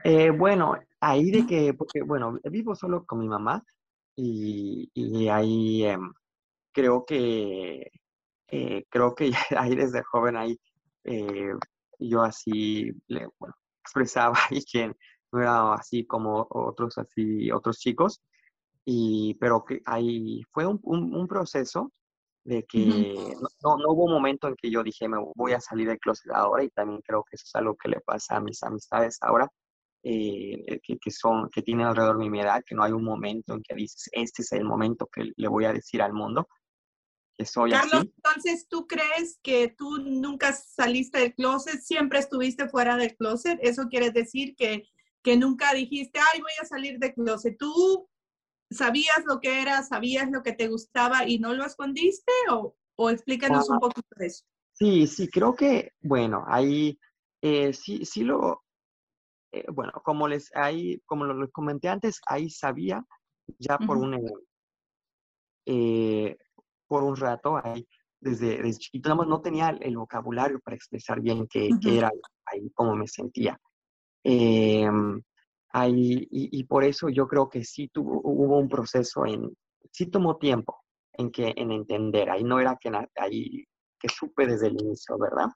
Eh, 0.04 0.32
bueno, 0.32 0.76
ahí 1.00 1.32
de 1.32 1.46
que, 1.46 1.74
porque 1.74 2.02
bueno, 2.02 2.38
vivo 2.46 2.76
solo 2.76 3.06
con 3.06 3.20
mi 3.20 3.28
mamá 3.28 3.64
y, 4.16 4.90
y 4.94 5.30
ahí 5.30 5.86
em, 5.86 6.14
creo 6.74 7.06
que, 7.06 7.90
eh, 8.48 8.86
creo 8.90 9.16
que 9.16 9.32
ahí 9.58 9.76
desde 9.76 10.04
joven 10.04 10.38
ahí 10.38 10.60
eh, 11.06 11.54
yo 12.00 12.22
así, 12.22 12.92
le, 13.08 13.28
bueno, 13.40 13.56
expresaba 13.82 14.34
ahí 14.52 14.64
que 14.72 14.92
no 15.32 15.42
era 15.42 15.74
así 15.74 16.06
como 16.06 16.48
otros 16.50 16.98
así, 16.98 17.52
otros 17.52 17.80
chicos, 17.80 18.22
y, 18.86 19.36
pero 19.40 19.64
que 19.66 19.82
ahí 19.86 20.44
fue 20.52 20.66
un, 20.68 20.80
un, 20.84 21.28
proceso 21.28 21.92
de 22.44 22.64
que 22.66 23.36
no, 23.64 23.78
no, 23.78 23.94
hubo 23.94 24.06
un 24.06 24.14
momento 24.14 24.48
en 24.50 24.56
que 24.56 24.70
yo 24.70 24.84
dije, 24.84 25.08
me 25.08 25.18
voy 25.36 25.54
a 25.54 25.62
salir 25.62 25.88
del 25.88 26.00
closet 26.00 26.32
ahora 26.34 26.64
y 26.64 26.70
también 26.70 27.02
creo 27.02 27.24
que 27.24 27.36
eso 27.38 27.46
es 27.48 27.56
algo 27.56 27.76
que 27.78 27.90
le 27.90 28.02
pasa 28.02 28.38
a 28.38 28.42
mis 28.42 28.62
amistades 28.64 29.18
ahora, 29.22 29.50
eh, 30.04 30.80
que, 30.84 30.98
que, 30.98 31.12
son, 31.12 31.50
que 31.50 31.62
tienen 31.62 31.88
alrededor 31.88 32.20
de 32.20 32.30
mi 32.30 32.40
edad, 32.40 32.62
que 32.66 32.76
no 32.76 32.84
hay 32.84 32.92
un 32.92 33.04
momento 33.04 33.54
en 33.54 33.64
que 33.64 33.76
dices, 33.76 34.10
este 34.12 34.42
es 34.42 34.52
el 34.52 34.66
momento 34.66 35.08
que 35.12 35.32
le 35.36 35.48
voy 35.48 35.66
a 35.66 35.74
decir 35.74 36.02
al 36.02 36.14
mundo 36.14 36.48
que 37.36 37.46
soy 37.46 37.72
Carlos, 37.72 38.06
entonces, 38.16 38.68
¿tú 38.70 38.86
crees 38.86 39.40
que 39.42 39.74
tú 39.76 39.98
nunca 39.98 40.54
saliste 40.54 41.20
del 41.20 41.34
closet, 41.34 41.82
siempre 41.82 42.20
estuviste 42.20 42.70
fuera 42.70 42.96
del 42.96 43.16
closet? 43.16 43.58
Eso 43.62 43.88
quiere 43.90 44.12
decir 44.12 44.56
que, 44.56 44.84
que 45.24 45.36
nunca 45.36 45.74
dijiste, 45.74 46.20
ay, 46.20 46.42
voy 46.42 46.52
a 46.62 46.66
salir 46.66 47.00
del 47.00 47.14
closet. 47.16 47.58
¿Tú 47.58 48.08
sabías 48.70 49.24
lo 49.26 49.40
que 49.40 49.62
era, 49.62 49.82
sabías 49.84 50.30
lo 50.30 50.44
que 50.44 50.54
te 50.54 50.68
gustaba 50.68 51.28
y 51.28 51.40
no 51.40 51.54
lo 51.54 51.66
escondiste 51.66 52.32
o, 52.52 52.76
o 52.96 53.10
explícanos 53.10 53.70
un 53.70 53.78
ah. 53.78 53.80
poquito 53.80 54.08
de 54.18 54.26
eso. 54.28 54.44
Sí, 54.74 55.08
sí, 55.08 55.28
creo 55.28 55.56
que, 55.56 55.92
bueno, 56.02 56.44
ahí 56.48 56.98
eh, 57.42 57.74
sí, 57.74 58.06
sí 58.06 58.24
lo, 58.24 58.63
eh, 59.54 59.66
bueno, 59.72 59.94
como 60.04 60.28
les, 60.28 60.54
ahí, 60.56 61.00
como 61.06 61.26
lo, 61.26 61.50
comenté 61.52 61.88
antes, 61.88 62.20
ahí 62.28 62.50
sabía 62.50 63.06
ya 63.60 63.78
por 63.78 63.98
un, 63.98 64.20
eh, 65.66 66.38
por 66.88 67.04
un 67.04 67.16
rato, 67.16 67.60
ahí, 67.64 67.88
desde, 68.20 68.62
desde 68.62 68.80
chiquito, 68.80 69.16
no 69.16 69.42
tenía 69.42 69.70
el 69.70 69.98
vocabulario 69.98 70.60
para 70.60 70.76
expresar 70.76 71.22
bien 71.22 71.48
qué, 71.48 71.70
qué 71.82 71.98
era 71.98 72.12
ahí, 72.46 72.70
cómo 72.74 72.96
me 72.96 73.08
sentía. 73.08 73.60
Eh, 74.24 74.90
Ahí, 75.76 76.28
y, 76.30 76.64
por 76.66 76.84
eso 76.84 77.10
yo 77.10 77.28
creo 77.28 77.50
que 77.50 77.64
sí 77.64 77.88
tuvo, 77.88 78.22
hubo 78.24 78.60
un 78.60 78.70
proceso 78.70 79.26
en, 79.26 79.58
sí 79.92 80.06
tomó 80.06 80.38
tiempo 80.38 80.84
en 81.14 81.32
que, 81.32 81.52
en 81.56 81.72
entender, 81.72 82.30
ahí 82.30 82.44
no 82.44 82.60
era 82.60 82.78
que, 82.80 82.92
ahí, 83.16 83.66
que 84.00 84.08
supe 84.08 84.46
desde 84.46 84.68
el 84.68 84.80
inicio, 84.80 85.18
¿verdad? 85.18 85.48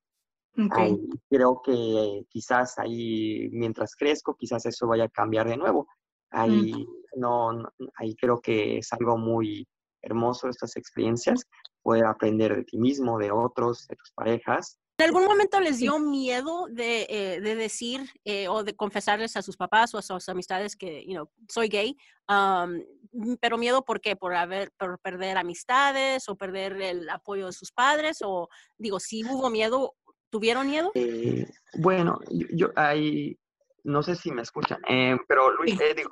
Ahí, 0.72 0.98
creo 1.30 1.62
que 1.64 2.26
quizás 2.30 2.80
ahí, 2.80 3.50
mientras 3.52 3.96
crezco, 3.96 4.36
quizás 4.36 4.66
eso 4.66 4.88
vaya 4.88 5.06
a 5.06 5.10
cambiar 5.10 5.48
de 5.48 5.58
nuevo. 5.58 5.88
Ahí, 6.32 6.74
no, 7.16 7.52
ahí 7.96 8.16
creo 8.16 8.42
que 8.42 8.80
es 8.80 8.92
algo 8.94 9.18
muy 9.18 9.68
hermoso 10.02 10.50
estas 10.50 10.76
experiencias, 10.76 11.44
poder 11.82 12.06
aprender 12.06 12.56
de 12.56 12.64
ti 12.64 12.78
mismo, 12.78 13.18
de 13.18 13.32
otros, 13.32 13.88
de 13.88 13.96
tus 13.96 14.12
parejas, 14.14 14.80
¿En 15.00 15.06
algún 15.06 15.26
momento 15.26 15.60
les 15.60 15.78
dio 15.78 16.00
miedo 16.00 16.66
de, 16.72 17.06
eh, 17.08 17.40
de 17.40 17.56
decir 17.56 18.10
eh, 18.26 18.48
o 18.48 18.64
de 18.64 18.76
confesarles 18.76 19.38
a 19.38 19.44
sus 19.44 19.56
papás 19.56 19.94
o 19.94 20.00
a 20.00 20.02
sus 20.02 20.28
amistades 20.28 20.76
que, 20.76 21.06
you 21.06 21.14
know, 21.14 21.30
soy 21.48 21.68
gay? 21.68 21.96
Mm, 22.28 23.36
pero 23.40 23.60
miedo, 23.60 23.86
¿por 23.86 24.02
qué? 24.02 24.16
¿Por, 24.16 24.34
haber, 24.34 24.72
por 24.72 25.00
perder 25.00 25.38
amistades 25.38 26.28
o 26.28 26.36
perder 26.36 26.82
el 26.82 27.08
apoyo 27.12 27.46
de 27.46 27.52
sus 27.52 27.72
padres? 27.72 28.24
O 28.24 28.50
digo, 28.80 29.00
si 29.00 29.24
hubo 29.24 29.52
miedo, 29.52 29.96
¿tuvieron 30.30 30.68
miedo? 30.68 30.92
Eh, 30.96 31.48
bueno, 31.80 32.20
yo, 32.30 32.72
ahí, 32.76 33.38
no 33.84 34.04
sé 34.04 34.16
si 34.16 34.32
me 34.32 34.42
escuchan, 34.42 34.82
pero 35.28 35.52
Luis, 35.52 35.78
digo, 35.96 36.12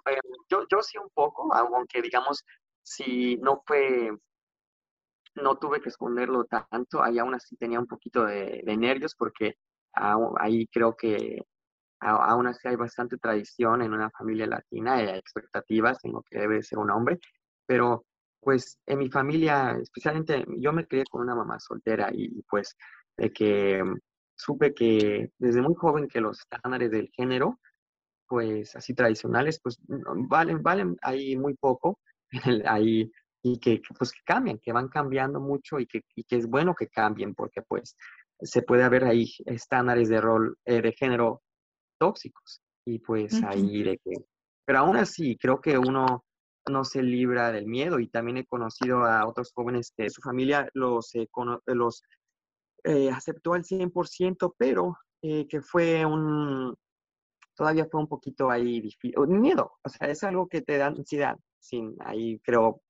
yo, 0.50 0.66
yo 0.70 0.82
sí 0.82 0.98
un 0.98 1.10
poco, 1.14 1.54
aunque 1.54 2.02
digamos, 2.02 2.44
si 2.84 3.38
no 3.38 3.64
fue 3.66 4.12
no 5.36 5.58
tuve 5.58 5.82
que 5.82 5.90
esconderlo 5.90 6.46
tanto, 6.46 7.04
ahí 7.04 7.20
aún 7.20 7.36
así 7.36 7.56
tenía 7.58 7.80
un 7.80 7.88
poquito 7.88 8.26
de, 8.26 8.64
nervios 8.78 9.16
porque 9.16 9.58
ahí 9.94 10.68
creo 10.68 10.96
que 10.96 11.42
aún 12.00 12.48
así 12.48 12.68
hay 12.68 12.76
bastante 12.76 13.18
tradición 13.18 13.82
en 13.82 13.94
una 13.94 14.10
familia 14.12 14.48
latina, 14.48 14.96
hay 14.96 15.10
expectativas 15.10 16.04
en 16.04 16.14
lo 16.14 16.22
que 16.22 16.40
debe 16.40 16.62
ser 16.64 16.80
un 16.80 16.92
hombre, 16.92 17.20
pero 17.66 18.06
pues 18.40 18.78
en 18.86 19.00
mi 19.00 19.10
familia, 19.10 19.72
especialmente 19.82 20.46
yo 20.60 20.72
me 20.72 20.86
crié 20.86 21.04
con 21.10 21.22
una 21.22 21.36
mamá 21.36 21.60
soltera 21.60 22.10
y 22.14 22.44
pues 22.44 22.76
de 23.18 23.32
que 23.32 23.84
supe 24.36 24.74
que 24.74 25.32
desde 25.38 25.62
muy 25.62 25.76
joven 25.76 26.08
que 26.08 26.22
los 26.22 26.40
estándares 26.40 26.92
del 26.92 27.10
género, 27.10 27.60
pues 28.28 28.76
así 28.76 28.94
tradicionales, 28.94 29.60
pues 29.62 29.78
valen, 29.88 30.62
valen 30.62 30.98
ahí 31.02 31.38
muy 31.38 31.54
poco, 31.56 32.00
ahí 32.66 33.12
y 33.44 33.60
que, 33.60 33.80
pues 33.98 34.12
que 34.12 34.22
cambian, 34.26 34.58
que 34.58 34.74
van 34.74 34.88
cambiando 34.88 35.40
mucho 35.40 35.80
y 35.80 35.86
que, 35.86 36.02
y 36.16 36.24
que 36.24 36.38
es 36.38 36.48
bueno 36.48 36.74
que 36.74 36.88
cambien 36.88 37.36
porque 37.36 37.62
pues 37.62 37.96
se 38.42 38.64
puede 38.64 38.84
haber 38.84 39.06
ahí 39.06 39.32
estándares 39.46 40.10
de 40.10 40.20
rol, 40.20 40.58
eh, 40.66 40.82
de 40.82 40.92
género 40.94 41.44
tóxicos 42.00 42.62
y 42.86 43.00
pues 43.00 43.42
ahí 43.44 43.84
de 43.84 44.00
que, 44.00 44.14
pero 44.66 44.80
aún 44.80 44.98
así 44.98 45.38
creo 45.38 45.62
que 45.62 45.78
uno 45.78 46.26
no 46.68 46.84
se 46.84 47.04
libra 47.04 47.52
del 47.52 47.68
miedo 47.68 48.00
y 48.00 48.08
también 48.08 48.38
he 48.38 48.46
conocido 48.48 49.06
a 49.06 49.28
otros 49.28 49.52
jóvenes 49.54 49.94
que 49.96 50.10
su 50.10 50.22
familia 50.22 50.68
los, 50.74 51.14
eh, 51.14 51.30
los 51.68 52.02
eh, 52.86 53.10
aceptó 53.12 53.54
al 53.54 53.64
100%, 53.64 54.56
pero 54.58 54.98
que 55.22 55.60
fue 55.60 56.06
un, 56.06 56.76
todavía 57.56 57.88
fue 57.90 58.00
un 58.00 58.08
poquito 58.08 58.52
ahí 58.52 58.80
difícil, 58.80 59.16
miedo, 59.28 59.72
o 59.84 59.90
sea, 59.90 60.08
es 60.08 60.24
algo 60.24 60.48
que 60.48 60.62
te 60.62 60.78
da 60.78 60.86
ansiedad, 60.86 61.36
sin, 61.58 61.96
ahí 62.02 62.40
creo 62.44 62.82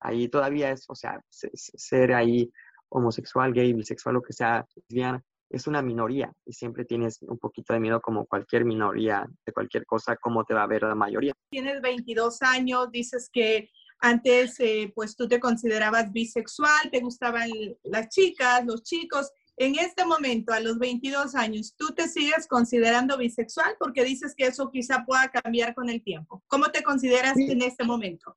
ahí 0.00 0.28
todavía 0.28 0.70
es, 0.70 0.84
o 0.88 0.94
sea, 0.94 1.20
ser 1.30 2.14
ahí 2.14 2.50
homosexual, 2.88 3.52
gay, 3.52 3.72
bisexual, 3.72 4.14
lo 4.14 4.22
que 4.22 4.32
sea, 4.32 4.66
lesbiana, 4.74 5.22
es 5.50 5.66
una 5.66 5.82
minoría 5.82 6.32
y 6.44 6.52
siempre 6.52 6.84
tienes 6.84 7.22
un 7.22 7.38
poquito 7.38 7.72
de 7.72 7.80
miedo 7.80 8.00
como 8.00 8.26
cualquier 8.26 8.64
minoría 8.64 9.26
de 9.46 9.52
cualquier 9.52 9.86
cosa, 9.86 10.16
cómo 10.16 10.44
te 10.44 10.54
va 10.54 10.62
a 10.62 10.66
ver 10.66 10.82
la 10.82 10.94
mayoría. 10.94 11.32
Tienes 11.50 11.80
22 11.80 12.42
años, 12.42 12.90
dices 12.90 13.30
que 13.32 13.70
antes 14.04 14.60
eh, 14.60 14.92
pues 14.94 15.16
tú 15.16 15.28
te 15.28 15.40
considerabas 15.40 16.12
bisexual, 16.12 16.90
te 16.90 17.00
gustaban 17.00 17.48
las 17.82 18.08
chicas, 18.08 18.64
los 18.64 18.82
chicos. 18.82 19.30
En 19.56 19.76
este 19.78 20.04
momento, 20.04 20.52
a 20.52 20.60
los 20.60 20.78
22 20.78 21.34
años, 21.34 21.74
¿tú 21.76 21.94
te 21.94 22.08
sigues 22.08 22.46
considerando 22.48 23.16
bisexual? 23.16 23.76
Porque 23.78 24.04
dices 24.04 24.34
que 24.36 24.46
eso 24.46 24.70
quizá 24.70 25.04
pueda 25.06 25.30
cambiar 25.30 25.74
con 25.74 25.88
el 25.88 26.02
tiempo. 26.02 26.42
¿Cómo 26.48 26.66
te 26.66 26.82
consideras 26.82 27.36
en 27.38 27.62
este 27.62 27.84
momento? 27.84 28.36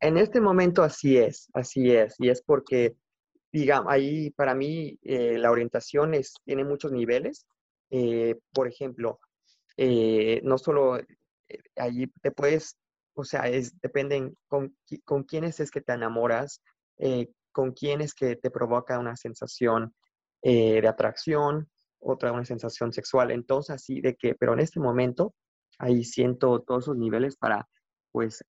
En 0.00 0.16
este 0.16 0.40
momento 0.40 0.82
así 0.82 1.16
es, 1.16 1.48
así 1.52 1.92
es. 1.92 2.16
Y 2.18 2.28
es 2.28 2.42
porque 2.42 2.96
digamos, 3.52 3.92
ahí 3.92 4.30
para 4.30 4.54
mí 4.54 4.98
eh, 5.02 5.38
la 5.38 5.50
orientación 5.50 6.14
es, 6.14 6.34
tiene 6.44 6.64
muchos 6.64 6.92
niveles. 6.92 7.46
Eh, 7.90 8.36
por 8.52 8.68
ejemplo, 8.68 9.20
eh, 9.76 10.40
no 10.44 10.58
solo 10.58 11.00
allí 11.76 12.06
te 12.22 12.30
puedes, 12.30 12.76
o 13.20 13.24
sea, 13.24 13.42
es, 13.42 13.78
dependen 13.80 14.34
con, 14.48 14.76
con 15.04 15.24
quiénes 15.24 15.60
es 15.60 15.70
que 15.70 15.80
te 15.80 15.92
enamoras, 15.92 16.62
con 17.52 17.72
quiénes 17.72 18.14
que 18.14 18.36
te 18.36 18.50
provoca 18.50 18.98
una 18.98 19.16
sensación 19.16 19.94
de 20.42 20.86
atracción, 20.86 21.68
otra 21.98 22.32
una 22.32 22.44
sensación 22.44 22.92
sexual. 22.92 23.30
Entonces, 23.30 23.76
así 23.76 24.00
de 24.00 24.16
que, 24.16 24.34
pero 24.34 24.54
en 24.54 24.60
este 24.60 24.80
momento, 24.80 25.34
ahí 25.78 26.04
siento 26.04 26.60
todos 26.60 26.84
esos 26.84 26.96
niveles 26.96 27.36
para, 27.36 27.68
pues, 28.12 28.44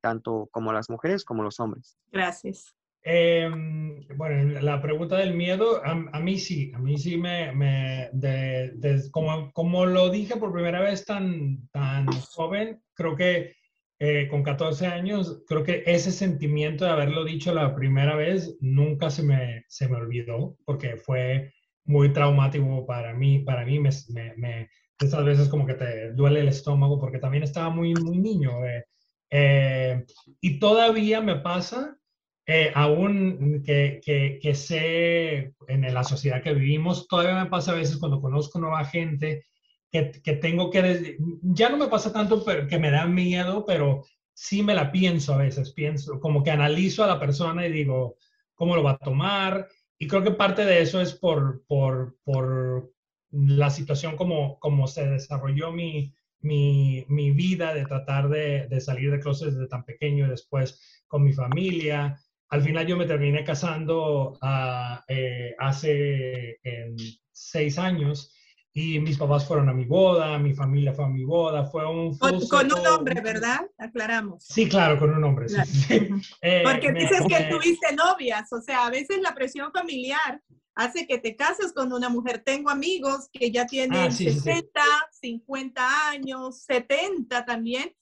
tanto 0.00 0.48
como 0.50 0.72
las 0.72 0.90
mujeres 0.90 1.24
como 1.24 1.42
los 1.42 1.60
hombres. 1.60 1.98
Gracias. 2.10 2.74
Em, 3.02 4.06
bueno, 4.16 4.60
la 4.60 4.82
pregunta 4.82 5.16
del 5.16 5.34
miedo, 5.34 5.80
a, 5.84 6.20
mí 6.20 6.38
sí, 6.38 6.72
a 6.74 6.78
mí 6.78 6.98
sí 6.98 7.16
me, 7.16 7.52
me 7.52 8.10
de, 8.12 9.02
como, 9.12 9.52
como, 9.52 9.86
lo 9.86 10.10
dije 10.10 10.36
por 10.36 10.52
primera 10.52 10.80
vez 10.80 11.06
tan, 11.06 11.68
tan 11.70 12.06
joven, 12.06 12.82
creo 12.94 13.16
que 13.16 13.54
eh, 14.00 14.28
con 14.30 14.44
14 14.44 14.86
años, 14.86 15.42
creo 15.48 15.64
que 15.64 15.82
ese 15.84 16.12
sentimiento 16.12 16.84
de 16.84 16.92
haberlo 16.92 17.24
dicho 17.24 17.52
la 17.52 17.74
primera 17.74 18.14
vez 18.14 18.56
nunca 18.60 19.10
se 19.10 19.24
me, 19.24 19.64
se 19.66 19.88
me 19.88 19.96
olvidó, 19.96 20.56
porque 20.64 20.96
fue 20.96 21.52
muy 21.84 22.12
traumático 22.12 22.86
para 22.86 23.12
mí, 23.12 23.40
para 23.40 23.64
mí 23.64 23.80
me, 23.80 23.90
me, 24.36 24.68
estas 25.00 25.24
veces 25.24 25.48
como 25.48 25.66
que 25.66 25.74
te 25.74 26.12
duele 26.12 26.40
el 26.40 26.48
estómago, 26.48 27.00
porque 27.00 27.18
también 27.18 27.42
estaba 27.42 27.70
muy, 27.70 27.92
muy 27.94 28.18
niño. 28.18 28.64
Eh, 28.64 28.84
eh, 29.30 30.04
y 30.40 30.60
todavía 30.60 31.20
me 31.20 31.36
pasa 31.36 31.96
aún 32.74 33.62
que, 33.66 34.00
que, 34.40 34.54
sé 34.54 35.52
en 35.66 35.92
la 35.92 36.04
sociedad 36.04 36.40
que 36.40 36.54
vivimos, 36.54 37.06
todavía 37.08 37.42
me 37.42 37.50
pasa 37.50 37.72
a 37.72 37.74
veces 37.74 37.98
cuando 37.98 38.22
conozco 38.22 38.60
nueva 38.60 38.84
gente 38.84 39.44
que, 39.90 40.10
que 40.22 40.34
tengo 40.34 40.70
que, 40.70 41.18
ya 41.42 41.68
no 41.68 41.76
me 41.76 41.88
pasa 41.88 42.12
tanto 42.12 42.44
que 42.44 42.78
me 42.78 42.90
da 42.90 43.06
miedo, 43.06 43.64
pero 43.66 44.04
sí 44.32 44.62
me 44.62 44.74
la 44.74 44.92
pienso 44.92 45.34
a 45.34 45.38
veces, 45.38 45.72
pienso, 45.72 46.20
como 46.20 46.42
que 46.42 46.50
analizo 46.50 47.02
a 47.02 47.08
la 47.08 47.18
persona 47.18 47.66
y 47.66 47.72
digo, 47.72 48.16
¿cómo 48.54 48.76
lo 48.76 48.82
va 48.82 48.92
a 48.92 48.98
tomar? 48.98 49.68
Y 49.98 50.06
creo 50.06 50.22
que 50.22 50.30
parte 50.30 50.64
de 50.64 50.80
eso 50.80 51.00
es 51.00 51.14
por, 51.14 51.64
por, 51.66 52.16
por 52.22 52.92
la 53.30 53.70
situación 53.70 54.16
como, 54.16 54.58
como 54.60 54.86
se 54.86 55.06
desarrolló 55.06 55.72
mi, 55.72 56.14
mi, 56.40 57.04
mi 57.08 57.32
vida, 57.32 57.74
de 57.74 57.84
tratar 57.84 58.28
de, 58.28 58.68
de 58.68 58.80
salir 58.80 59.10
de 59.10 59.20
closet 59.20 59.50
desde 59.50 59.66
tan 59.66 59.84
pequeño 59.84 60.26
y 60.26 60.30
después 60.30 61.02
con 61.08 61.24
mi 61.24 61.32
familia, 61.32 62.20
al 62.50 62.62
final 62.62 62.86
yo 62.86 62.96
me 62.96 63.06
terminé 63.06 63.44
casando 63.44 64.38
ah, 64.40 65.04
eh, 65.08 65.54
hace 65.58 66.60
seis 67.30 67.78
años 67.78 68.32
y 68.80 69.00
mis 69.00 69.18
papás 69.18 69.44
fueron 69.44 69.68
a 69.68 69.72
mi 69.72 69.84
boda, 69.84 70.38
mi 70.38 70.54
familia 70.54 70.92
fue 70.92 71.04
a 71.04 71.08
mi 71.08 71.24
boda, 71.24 71.64
fue 71.64 71.84
un... 71.84 72.16
Con, 72.16 72.36
un 72.36 72.86
hombre, 72.86 73.20
¿verdad? 73.20 73.68
Aclaramos. 73.76 74.44
Sí, 74.44 74.68
claro, 74.68 74.96
con 74.98 75.10
un 75.10 75.24
hombre. 75.24 75.46
Eh, 76.42 76.62
Porque 76.62 76.92
dices 76.92 77.22
que 77.28 77.44
tuviste 77.50 77.94
novias, 77.96 78.52
o 78.52 78.60
sea, 78.60 78.86
a 78.86 78.90
veces 78.90 79.20
la 79.20 79.34
presión 79.34 79.72
familiar 79.72 80.40
hace 80.76 81.06
que 81.08 81.18
te 81.18 81.34
cases 81.34 81.72
con 81.72 81.92
una 81.92 82.08
mujer. 82.08 82.42
Tengo 82.44 82.70
amigos 82.70 83.28
que 83.32 83.50
ya 83.50 83.66
tienen 83.66 84.12
60, 84.12 84.80
50 85.10 86.08
años, 86.10 86.62
70 86.62 87.44
también, 87.44 87.92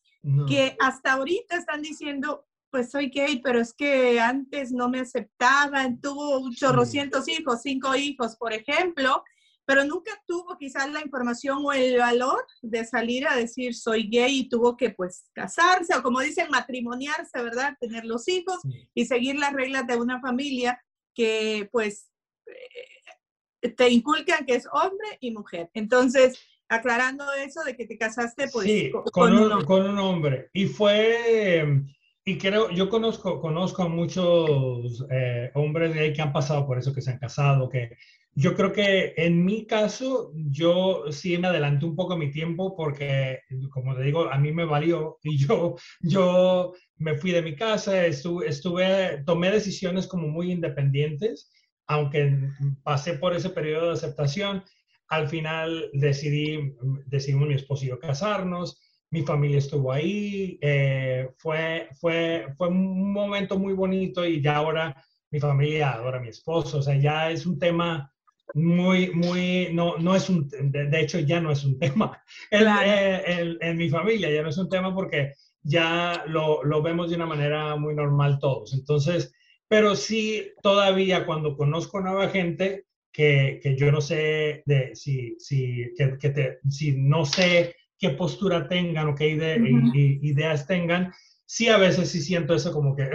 que 0.46 0.76
hasta 0.78 1.14
ahorita 1.14 1.56
están 1.56 1.80
diciendo, 1.80 2.44
pues 2.70 2.90
soy 2.90 3.08
gay, 3.08 3.40
pero 3.42 3.60
es 3.60 3.72
que 3.72 4.20
antes 4.20 4.72
no 4.72 4.90
me 4.90 5.00
aceptaban, 5.00 6.00
tuvo 6.00 6.50
chorrocientos 6.50 7.28
hijos, 7.28 7.62
cinco 7.62 7.94
hijos, 7.96 8.36
por 8.36 8.52
ejemplo, 8.52 9.22
pero 9.66 9.84
nunca 9.84 10.12
tuvo 10.26 10.56
quizás 10.56 10.90
la 10.90 11.00
información 11.00 11.58
o 11.64 11.72
el 11.72 11.98
valor 11.98 12.46
de 12.62 12.84
salir 12.84 13.26
a 13.26 13.36
decir 13.36 13.74
soy 13.74 14.08
gay 14.08 14.40
y 14.40 14.48
tuvo 14.48 14.76
que 14.76 14.90
pues 14.90 15.28
casarse 15.34 15.94
o 15.94 16.02
como 16.02 16.20
dicen 16.20 16.48
matrimoniarse, 16.50 17.42
¿verdad? 17.42 17.76
Tener 17.80 18.04
los 18.04 18.28
hijos 18.28 18.58
y 18.94 19.04
seguir 19.04 19.36
las 19.36 19.52
reglas 19.52 19.86
de 19.86 19.96
una 19.96 20.20
familia 20.20 20.80
que 21.14 21.68
pues 21.72 22.08
eh, 22.46 23.68
te 23.70 23.90
inculcan 23.90 24.46
que 24.46 24.54
es 24.54 24.68
hombre 24.72 25.18
y 25.20 25.32
mujer. 25.32 25.68
Entonces, 25.74 26.38
aclarando 26.68 27.24
eso 27.32 27.62
de 27.64 27.76
que 27.76 27.86
te 27.86 27.98
casaste 27.98 28.48
pues 28.52 28.68
con, 29.12 29.36
un, 29.36 29.64
con 29.64 29.88
un 29.88 29.98
hombre. 29.98 30.48
Y 30.52 30.66
fue 30.66 31.64
y 32.28 32.38
creo, 32.38 32.70
yo 32.70 32.88
conozco, 32.88 33.40
conozco 33.40 33.84
a 33.84 33.88
muchos 33.88 35.06
eh, 35.10 35.50
hombres 35.54 35.96
ahí 35.96 36.12
que 36.12 36.22
han 36.22 36.32
pasado 36.32 36.66
por 36.66 36.76
eso, 36.76 36.92
que 36.92 37.00
se 37.00 37.12
han 37.12 37.18
casado, 37.18 37.68
que 37.68 37.96
yo 38.38 38.54
creo 38.54 38.70
que 38.70 39.14
en 39.16 39.46
mi 39.46 39.64
caso, 39.64 40.30
yo 40.34 41.10
sí 41.10 41.38
me 41.38 41.48
adelanté 41.48 41.86
un 41.86 41.96
poco 41.96 42.18
mi 42.18 42.30
tiempo 42.30 42.76
porque, 42.76 43.40
como 43.70 43.96
te 43.96 44.02
digo, 44.02 44.30
a 44.30 44.36
mí 44.36 44.52
me 44.52 44.66
valió 44.66 45.18
y 45.24 45.38
yo, 45.38 45.76
yo 46.02 46.74
me 46.98 47.16
fui 47.16 47.32
de 47.32 47.40
mi 47.40 47.56
casa, 47.56 48.04
estuve, 48.04 48.48
estuve, 48.48 49.22
tomé 49.24 49.50
decisiones 49.50 50.06
como 50.06 50.28
muy 50.28 50.52
independientes, 50.52 51.50
aunque 51.86 52.50
pasé 52.82 53.14
por 53.14 53.34
ese 53.34 53.48
periodo 53.48 53.86
de 53.86 53.94
aceptación, 53.94 54.62
al 55.08 55.28
final 55.28 55.88
decidí, 55.94 56.74
decidimos 57.06 57.48
mi 57.48 57.54
esposo 57.54 57.86
y 57.86 57.88
yo 57.88 57.98
casarnos, 57.98 58.78
mi 59.10 59.22
familia 59.22 59.58
estuvo 59.58 59.92
ahí, 59.92 60.58
eh, 60.60 61.30
fue, 61.38 61.88
fue, 61.98 62.48
fue 62.58 62.68
un 62.68 63.12
momento 63.12 63.58
muy 63.58 63.72
bonito 63.72 64.26
y 64.26 64.42
ya 64.42 64.56
ahora 64.56 65.02
mi 65.30 65.40
familia 65.40 65.92
adora 65.92 66.18
a 66.18 66.20
mi 66.20 66.28
esposo, 66.28 66.78
o 66.78 66.82
sea, 66.82 66.98
ya 66.98 67.30
es 67.30 67.46
un 67.46 67.58
tema 67.58 68.12
muy, 68.54 69.10
muy, 69.12 69.68
no, 69.72 69.96
no 69.98 70.14
es 70.14 70.28
un, 70.28 70.48
de, 70.48 71.00
hecho 71.00 71.18
ya 71.18 71.40
no 71.40 71.52
es 71.52 71.64
un 71.64 71.78
tema. 71.78 72.22
En, 72.50 73.56
en, 73.60 73.76
mi 73.76 73.88
familia, 73.88 74.30
ya 74.30 74.42
no 74.42 74.48
es 74.48 74.58
un 74.58 74.68
tema 74.68 74.94
porque 74.94 75.32
ya 75.62 76.24
lo, 76.26 76.62
lo, 76.64 76.82
vemos 76.82 77.10
de 77.10 77.16
una 77.16 77.26
manera 77.26 77.76
muy 77.76 77.94
normal 77.94 78.38
todos. 78.38 78.72
Entonces, 78.74 79.32
pero 79.68 79.96
sí, 79.96 80.52
todavía 80.62 81.26
cuando 81.26 81.56
conozco 81.56 82.00
nueva 82.00 82.28
gente, 82.28 82.86
que, 83.12 83.60
que 83.62 83.76
yo 83.76 83.90
no 83.90 84.02
sé 84.02 84.62
de, 84.66 84.94
si, 84.94 85.36
si, 85.38 85.94
que, 85.96 86.18
que 86.18 86.30
te, 86.30 86.58
si 86.68 86.92
no 86.98 87.24
sé 87.24 87.74
qué 87.98 88.10
postura 88.10 88.68
tengan 88.68 89.08
o 89.08 89.14
qué 89.14 89.30
ideas 90.20 90.66
tengan, 90.66 91.12
sí 91.46 91.68
a 91.68 91.78
veces 91.78 92.10
sí 92.10 92.20
siento 92.20 92.54
eso 92.54 92.72
como 92.72 92.94
que 92.94 93.08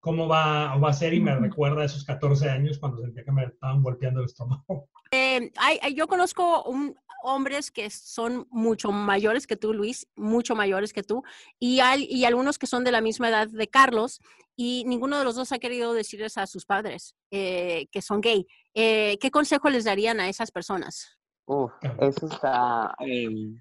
cómo 0.00 0.28
va, 0.28 0.76
va 0.76 0.90
a 0.90 0.92
ser 0.92 1.14
y 1.14 1.20
me 1.20 1.34
recuerda 1.34 1.82
a 1.82 1.86
esos 1.86 2.04
14 2.04 2.48
años 2.48 2.78
cuando 2.78 3.02
sentía 3.02 3.24
que 3.24 3.32
me 3.32 3.44
estaban 3.44 3.82
golpeando 3.82 4.20
el 4.20 4.26
estómago. 4.26 4.88
Eh, 5.12 5.52
yo 5.94 6.08
conozco 6.08 6.64
un, 6.64 6.96
hombres 7.26 7.70
que 7.70 7.90
son 7.90 8.46
mucho 8.50 8.92
mayores 8.92 9.46
que 9.46 9.56
tú, 9.56 9.74
Luis, 9.74 10.06
mucho 10.16 10.54
mayores 10.54 10.92
que 10.92 11.02
tú, 11.02 11.22
y, 11.58 11.80
hay, 11.80 12.04
y 12.04 12.24
algunos 12.24 12.58
que 12.58 12.66
son 12.66 12.84
de 12.84 12.92
la 12.92 13.00
misma 13.00 13.28
edad 13.28 13.48
de 13.48 13.68
Carlos, 13.68 14.20
y 14.54 14.84
ninguno 14.86 15.18
de 15.18 15.24
los 15.24 15.34
dos 15.34 15.52
ha 15.52 15.58
querido 15.58 15.92
decirles 15.92 16.38
a 16.38 16.46
sus 16.46 16.64
padres 16.64 17.14
eh, 17.30 17.88
que 17.90 18.00
son 18.00 18.20
gay. 18.20 18.46
Eh, 18.74 19.18
¿Qué 19.20 19.30
consejo 19.30 19.68
les 19.68 19.84
darían 19.84 20.18
a 20.20 20.28
esas 20.28 20.50
personas? 20.50 21.18
Uf, 21.46 21.72
eso 22.00 22.26
está, 22.26 22.94
em, 23.00 23.58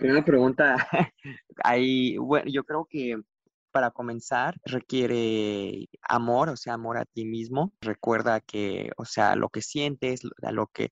una 0.00 0.24
pregunta 0.24 0.76
ahí, 1.64 2.16
bueno, 2.16 2.50
yo 2.50 2.64
creo 2.64 2.86
que 2.86 3.20
para 3.72 3.90
comenzar 3.90 4.56
requiere 4.64 5.88
amor, 6.02 6.50
o 6.50 6.56
sea, 6.56 6.74
amor 6.74 6.98
a 6.98 7.04
ti 7.04 7.24
mismo. 7.24 7.72
Recuerda 7.80 8.40
que, 8.40 8.90
o 8.96 9.04
sea, 9.04 9.36
lo 9.36 9.48
que 9.48 9.62
sientes, 9.62 10.20
lo 10.24 10.66
que 10.68 10.90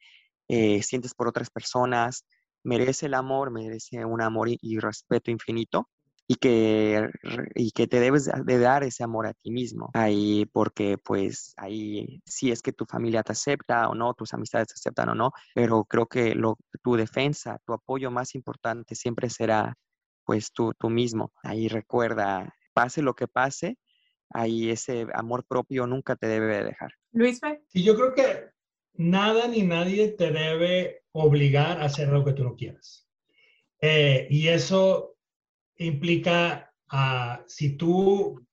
eh, 0.48 0.82
sientes 0.82 1.14
por 1.14 1.28
otras 1.28 1.50
personas, 1.50 2.24
merece 2.64 3.06
el 3.06 3.14
amor, 3.14 3.50
merece 3.50 4.04
un 4.04 4.22
amor 4.22 4.48
y 4.50 4.78
respeto 4.78 5.30
infinito 5.30 5.88
y 6.30 6.36
que, 6.36 7.10
y 7.56 7.72
que 7.72 7.88
te 7.88 7.98
debes 7.98 8.30
de 8.44 8.58
dar 8.60 8.84
ese 8.84 9.02
amor 9.02 9.26
a 9.26 9.32
ti 9.34 9.50
mismo. 9.50 9.90
Ahí, 9.94 10.46
porque 10.52 10.96
pues 10.96 11.54
ahí 11.56 12.22
si 12.24 12.52
es 12.52 12.62
que 12.62 12.72
tu 12.72 12.84
familia 12.84 13.24
te 13.24 13.32
acepta 13.32 13.88
o 13.88 13.96
no, 13.96 14.14
tus 14.14 14.32
amistades 14.32 14.68
te 14.68 14.74
aceptan 14.74 15.08
o 15.08 15.14
no, 15.16 15.32
pero 15.56 15.82
creo 15.84 16.06
que 16.06 16.36
lo, 16.36 16.56
tu 16.84 16.94
defensa, 16.94 17.58
tu 17.66 17.72
apoyo 17.72 18.12
más 18.12 18.36
importante 18.36 18.94
siempre 18.94 19.28
será 19.28 19.74
pues 20.24 20.52
tú, 20.52 20.72
tú 20.78 20.88
mismo. 20.88 21.32
Ahí 21.42 21.66
recuerda, 21.66 22.54
pase 22.72 23.02
lo 23.02 23.14
que 23.14 23.28
pase, 23.28 23.78
ahí 24.30 24.70
ese 24.70 25.06
amor 25.14 25.44
propio 25.44 25.86
nunca 25.86 26.16
te 26.16 26.26
debe 26.26 26.64
dejar. 26.64 26.92
Luis, 27.12 27.40
sí, 27.68 27.82
yo 27.82 27.96
creo 27.96 28.14
que 28.14 28.50
nada 28.94 29.48
ni 29.48 29.62
nadie 29.62 30.08
te 30.08 30.30
debe 30.30 31.02
obligar 31.12 31.80
a 31.80 31.86
hacer 31.86 32.08
lo 32.08 32.24
que 32.24 32.32
tú 32.32 32.44
no 32.44 32.54
quieras. 32.54 33.08
Eh, 33.80 34.26
y 34.30 34.48
eso 34.48 35.16
implica, 35.76 36.72
uh, 36.92 37.42
si 37.46 37.76
tú 37.76 38.46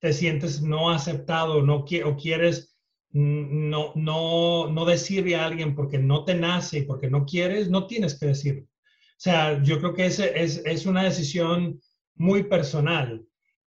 te 0.00 0.12
sientes 0.12 0.60
no 0.60 0.90
aceptado 0.90 1.62
no, 1.62 1.84
o 2.04 2.16
quieres 2.16 2.76
no, 3.12 3.92
no, 3.94 4.68
no 4.68 4.84
decirle 4.84 5.36
a 5.36 5.46
alguien 5.46 5.76
porque 5.76 5.98
no 5.98 6.24
te 6.24 6.34
nace 6.34 6.78
y 6.78 6.82
porque 6.82 7.08
no 7.08 7.24
quieres, 7.24 7.70
no 7.70 7.86
tienes 7.86 8.18
que 8.18 8.26
decirlo. 8.26 8.64
O 8.64 9.20
sea, 9.24 9.62
yo 9.62 9.78
creo 9.78 9.94
que 9.94 10.06
ese 10.06 10.42
es, 10.42 10.60
es 10.66 10.84
una 10.84 11.04
decisión 11.04 11.80
muy 12.16 12.42
personal, 12.42 13.24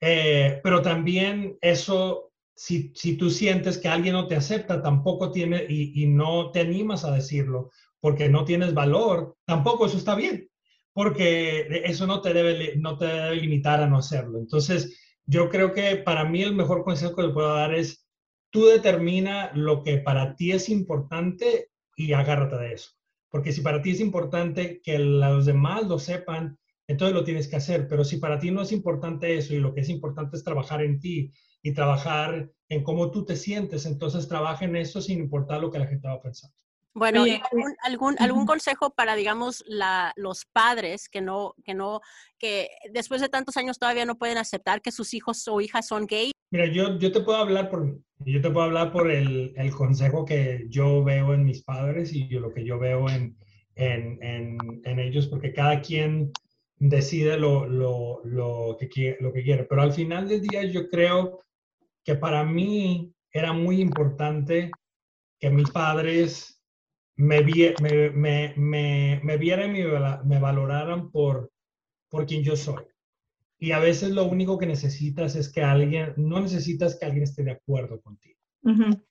eh, 0.08 0.60
pero 0.62 0.84
también 0.84 1.58
eso, 1.62 2.32
si, 2.56 2.92
si, 2.94 3.18
tú 3.18 3.32
sientes 3.32 3.80
que 3.80 3.88
alguien 3.88 4.14
no 4.14 4.28
te 4.28 4.36
acepta, 4.36 4.80
tampoco 4.80 5.32
tiene 5.32 5.66
y, 5.68 6.06
no 6.06 6.52
te 6.52 6.60
animas 6.60 7.04
a 7.04 7.12
decirlo 7.12 7.72
porque 8.00 8.30
no 8.30 8.46
tienes 8.46 8.76
valor, 8.76 9.36
tampoco 9.46 9.88
eso 9.88 9.98
está 9.98 10.14
bien, 10.14 10.48
porque 10.94 11.82
eso 11.86 12.06
no 12.06 12.22
te 12.22 12.34
debe, 12.34 12.76
no 12.78 13.00
te 13.00 13.06
debe 13.06 13.36
limitar 13.38 13.82
a 13.82 13.88
no 13.88 13.98
hacerlo. 13.98 14.38
Entonces, 14.38 14.96
yo 15.26 15.50
creo 15.50 15.74
que 15.74 15.96
para 15.96 16.24
mí 16.24 16.44
el 16.44 16.54
mejor 16.54 16.84
consejo 16.84 17.16
que 17.16 17.24
le 17.24 17.34
puedo 17.34 17.56
dar 17.56 17.74
es, 17.74 18.06
tú 18.52 18.68
determina 18.68 19.50
lo 19.56 19.82
que 19.82 19.98
para 19.98 20.36
ti 20.36 20.52
es 20.52 20.70
importante 20.70 21.72
y 21.98 22.14
agárrate 22.14 22.58
de 22.58 22.74
eso. 22.74 22.92
Porque 23.32 23.52
si 23.52 23.62
para 23.62 23.82
ti 23.82 23.90
es 23.90 24.02
importante 24.02 24.82
que 24.84 25.00
los 25.00 25.48
demás 25.48 25.88
lo 25.88 25.98
sepan, 25.98 26.60
entonces 26.88 27.16
lo 27.16 27.24
tienes 27.24 27.48
que 27.48 27.56
hacer. 27.56 27.88
Pero 27.88 28.04
si 28.04 28.18
para 28.18 28.40
ti 28.40 28.52
no 28.52 28.62
es 28.62 28.72
importante 28.72 29.38
eso 29.38 29.54
y 29.54 29.60
lo 29.60 29.74
que 29.74 29.82
es 29.82 29.90
importante 29.90 30.38
es 30.38 30.44
trabajar 30.44 30.82
en 30.82 31.00
ti 31.00 31.32
y 31.62 31.74
trabajar 31.74 32.52
en 32.70 32.84
cómo 32.84 33.12
tú 33.12 33.26
te 33.26 33.36
sientes, 33.36 33.86
entonces 33.86 34.28
trabaja 34.28 34.66
en 34.66 34.76
eso 34.76 35.02
sin 35.02 35.20
importar 35.20 35.62
lo 35.62 35.72
que 35.72 35.80
la 35.80 35.88
gente 35.88 36.08
va 36.08 36.16
a 36.16 36.22
pensar. 36.22 36.52
Bueno, 36.94 37.24
algún, 37.24 37.76
algún, 37.84 38.16
algún, 38.20 38.46
consejo 38.46 38.92
para, 38.92 39.16
digamos, 39.16 39.66
la, 39.68 40.14
los 40.16 40.46
padres 40.46 41.10
que 41.10 41.20
no, 41.20 41.54
que 41.66 41.74
no, 41.74 42.00
que 42.40 42.70
después 42.94 43.20
de 43.20 43.28
tantos 43.28 43.58
años 43.58 43.78
todavía 43.78 44.06
no 44.06 44.18
pueden 44.18 44.38
aceptar 44.38 44.82
que 44.82 44.94
sus 44.94 45.14
hijos 45.14 45.46
o 45.50 45.60
hijas 45.60 45.88
son 45.88 46.06
gay? 46.06 46.32
Mira, 46.52 46.68
yo, 46.68 46.98
yo 46.98 47.12
te 47.12 47.20
puedo 47.20 47.38
hablar 47.38 47.70
por 47.70 48.00
yo 48.20 48.42
te 48.42 48.50
puedo 48.50 48.66
hablar 48.66 48.94
por 48.94 49.12
el, 49.12 49.54
el 49.58 49.72
consejo 49.72 50.24
que 50.24 50.68
yo 50.70 51.04
veo 51.04 51.34
en 51.34 51.44
mis 51.44 51.64
padres 51.64 52.14
y 52.14 52.30
lo 52.30 52.54
que 52.54 52.64
yo 52.64 52.80
veo 52.80 53.10
en, 53.10 53.38
en, 53.76 54.24
en, 54.24 54.58
en 54.86 55.00
ellos, 55.00 55.28
porque 55.28 55.52
cada 55.52 55.82
quien 55.82 56.32
decide 56.78 57.38
lo, 57.38 57.66
lo, 57.66 58.22
lo, 58.24 58.78
que, 58.78 59.18
lo 59.20 59.32
que 59.32 59.44
quiere. 59.44 59.64
Pero 59.66 59.82
al 59.82 59.94
final 59.94 60.28
del 60.28 60.42
día 60.42 60.64
yo 60.66 60.90
creo 60.90 61.42
que 62.04 62.16
para 62.16 62.44
mí 62.44 63.14
era 63.32 63.54
muy 63.54 63.82
importante 63.82 64.72
que 65.40 65.50
mis 65.50 65.70
padres 65.72 66.62
me, 67.18 67.42
me, 67.82 68.10
me, 68.12 68.54
me, 68.56 69.22
me 69.24 69.38
vieran 69.38 69.76
y 69.76 69.84
me, 69.84 70.40
valoraran 70.40 71.12
por, 71.12 71.52
por 72.10 72.26
quien 72.26 72.44
yo 72.44 72.56
soy. 72.56 72.84
Y 73.58 73.72
a 73.72 73.80
veces 73.80 74.12
lo 74.12 74.26
único 74.26 74.58
que 74.58 74.66
necesitas 74.66 75.36
es 75.36 75.52
que 75.52 75.64
alguien, 75.64 76.14
no 76.18 76.40
necesitas 76.42 76.98
que 76.98 77.06
alguien 77.06 77.24
esté 77.24 77.44
de 77.44 77.52
acuerdo 77.52 78.02
contigo. 78.02 78.40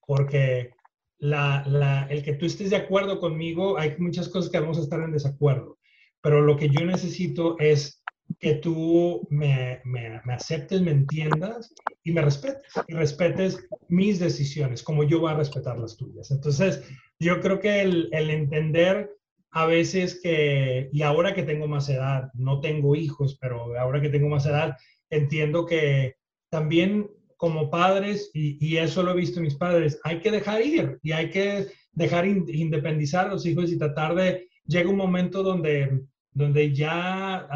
Porque 0.07 0.73
la, 1.19 1.65
la, 1.67 2.07
el 2.11 2.23
que 2.23 2.35
tú 2.35 2.45
estés 2.45 2.71
de 2.71 2.77
acuerdo 2.77 3.21
conmigo, 3.21 3.79
hay 3.79 3.97
muchas 3.99 4.29
cosas 4.29 4.51
que 4.51 4.61
vamos 4.61 4.79
a 4.79 4.83
estar 4.83 5.01
en 5.01 5.13
desacuerdo. 5.13 5.79
Pero 6.25 6.41
lo 6.41 6.57
que 6.57 6.71
yo 6.71 6.87
necesito 6.87 7.59
es 7.59 8.03
que 8.41 8.55
tú 8.55 9.29
me, 9.29 9.83
me, 9.85 10.23
me, 10.25 10.33
aceptes, 10.33 10.81
me 10.81 10.91
entiendas 10.91 11.75
y 12.03 12.13
me 12.13 12.23
respetes. 12.23 12.73
Y 12.89 12.95
respetes 12.95 13.69
mis 13.89 14.21
decisiones, 14.21 14.83
como 14.83 15.05
yo 15.05 15.21
voy 15.21 15.33
a 15.33 15.37
respetar 15.37 15.79
las 15.79 15.99
tuyas. 15.99 16.31
Entonces, 16.31 16.83
yo 17.21 17.43
creo 17.43 17.61
que 17.61 17.83
el, 17.83 18.09
el, 18.13 18.31
entender 18.31 19.11
a 19.51 19.67
veces 19.67 20.19
que, 20.23 20.89
y 20.95 21.03
ahora 21.03 21.35
que 21.35 21.43
tengo 21.43 21.69
más 21.69 21.91
edad, 21.91 22.31
no 22.33 22.59
tengo 22.61 22.97
hijos, 22.97 23.37
pero 23.39 23.79
ahora 23.79 24.01
que 24.01 24.09
tengo 24.09 24.31
más 24.31 24.47
edad, 24.47 24.79
entiendo 25.11 25.67
que 25.67 26.15
también 26.49 27.07
como 27.37 27.69
padres, 27.69 28.31
y, 28.33 28.57
y 28.67 28.79
eso 28.79 29.03
lo 29.03 29.11
he 29.11 29.17
visto 29.17 29.41
en 29.41 29.45
mis 29.45 29.57
padres, 29.57 30.01
hay 30.05 30.21
que 30.21 30.31
dejar 30.31 30.63
ir 30.63 30.99
y 31.03 31.13
hay 31.13 31.29
que 31.29 31.67
dejar 31.93 32.27
independizar 32.27 33.27
a 33.27 33.33
los 33.33 33.45
hijos 33.45 33.71
y 33.71 33.77
tratar 33.77 34.15
de, 34.15 34.49
llega 34.67 34.89
un 34.89 34.97
momento 34.97 35.43
donde, 35.43 36.01
donde 36.35 36.75
ya 36.75 37.49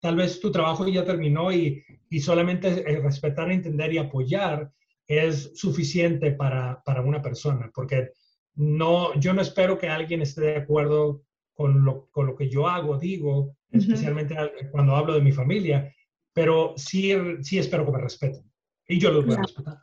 tal 0.00 0.16
vez 0.16 0.38
tu 0.40 0.52
trabajo 0.52 0.86
ya 0.86 1.04
terminó 1.04 1.50
y, 1.50 1.82
y 2.10 2.20
solamente 2.20 2.82
respetar, 3.02 3.50
entender 3.50 3.92
y 3.94 3.98
apoyar 3.98 4.70
es 5.08 5.52
suficiente 5.54 6.32
para, 6.32 6.82
para 6.84 7.00
una 7.00 7.22
persona, 7.22 7.70
porque 7.74 8.10
no, 8.54 9.18
yo 9.18 9.32
no 9.32 9.42
espero 9.42 9.78
que 9.78 9.88
alguien 9.88 10.22
esté 10.22 10.42
de 10.42 10.56
acuerdo 10.56 11.22
con 11.54 11.84
lo, 11.84 12.08
con 12.10 12.26
lo 12.26 12.36
que 12.36 12.50
yo 12.50 12.68
hago, 12.68 12.98
digo, 12.98 13.56
especialmente 13.70 14.36
cuando 14.70 14.94
hablo 14.94 15.14
de 15.14 15.22
mi 15.22 15.32
familia, 15.32 15.92
pero 16.34 16.74
sí, 16.76 17.12
sí 17.40 17.58
espero 17.58 17.86
que 17.86 17.92
me 17.92 18.00
respeten 18.00 18.50
y 18.86 18.98
yo 18.98 19.10
los 19.10 19.24
voy 19.24 19.36
a 19.36 19.38
respetar. 19.38 19.78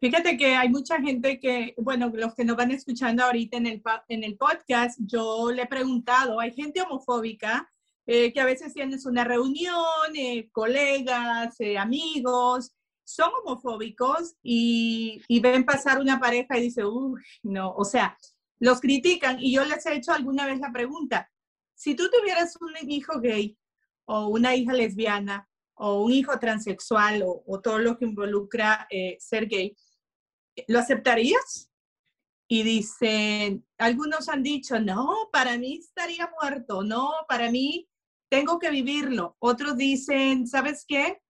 Fíjate 0.00 0.36
que 0.36 0.54
hay 0.54 0.68
mucha 0.68 1.00
gente 1.00 1.38
que, 1.40 1.74
bueno, 1.78 2.12
los 2.14 2.34
que 2.34 2.44
nos 2.44 2.56
van 2.56 2.70
escuchando 2.70 3.24
ahorita 3.24 3.56
en 3.56 3.66
el, 3.66 3.82
en 4.08 4.24
el 4.24 4.36
podcast, 4.36 4.98
yo 5.02 5.50
le 5.52 5.62
he 5.62 5.66
preguntado, 5.66 6.38
hay 6.38 6.52
gente 6.52 6.82
homofóbica 6.82 7.70
eh, 8.06 8.32
que 8.32 8.40
a 8.40 8.44
veces 8.44 8.72
tienes 8.72 9.04
una 9.04 9.24
reunión, 9.24 9.76
eh, 10.14 10.48
colegas, 10.52 11.58
eh, 11.60 11.76
amigos, 11.76 12.72
son 13.04 13.30
homofóbicos 13.40 14.34
y, 14.42 15.22
ven 15.40 15.64
pasar 15.64 16.00
una 16.00 16.18
pareja 16.18 16.58
y 16.58 16.62
dicen, 16.62 16.86
uy, 16.86 17.22
no, 17.42 17.72
o 17.72 17.84
sea, 17.84 18.16
los 18.58 18.80
critican 18.80 19.38
y 19.40 19.52
yo 19.54 19.64
les 19.64 19.86
he 19.86 19.94
hecho 19.94 20.12
alguna 20.12 20.46
vez 20.46 20.58
la 20.58 20.72
pregunta, 20.72 21.30
si 21.74 21.94
tú 21.94 22.10
tuvieras 22.10 22.56
un 22.60 22.72
hijo 22.90 23.20
gay 23.20 23.56
o 24.06 24.28
una 24.28 24.56
hija 24.56 24.72
lesbiana 24.72 25.48
o 25.74 26.02
un 26.02 26.12
hijo 26.12 26.38
transexual 26.38 27.22
o, 27.24 27.60
todo 27.60 27.78
lo 27.78 27.96
que 27.98 28.06
involucra 28.06 28.86
eh, 28.90 29.16
ser 29.20 29.46
gay, 29.46 29.76
¿lo 30.68 30.78
aceptarías? 30.78 31.70
Y 32.48 32.62
dicen, 32.62 33.66
algunos 33.76 34.28
han 34.28 34.42
dicho, 34.42 34.80
no, 34.80 35.28
para 35.32 35.58
mí 35.58 35.78
estaría 35.78 36.30
muerto, 36.40 36.82
no, 36.82 37.10
para 37.28 37.50
mí 37.50 37.88
tengo 38.28 38.58
que 38.58 38.70
vivirlo. 38.70 39.36
Otros 39.38 39.76
dicen, 39.76 40.46
¿sabes 40.46 40.84
qué? 40.86 41.20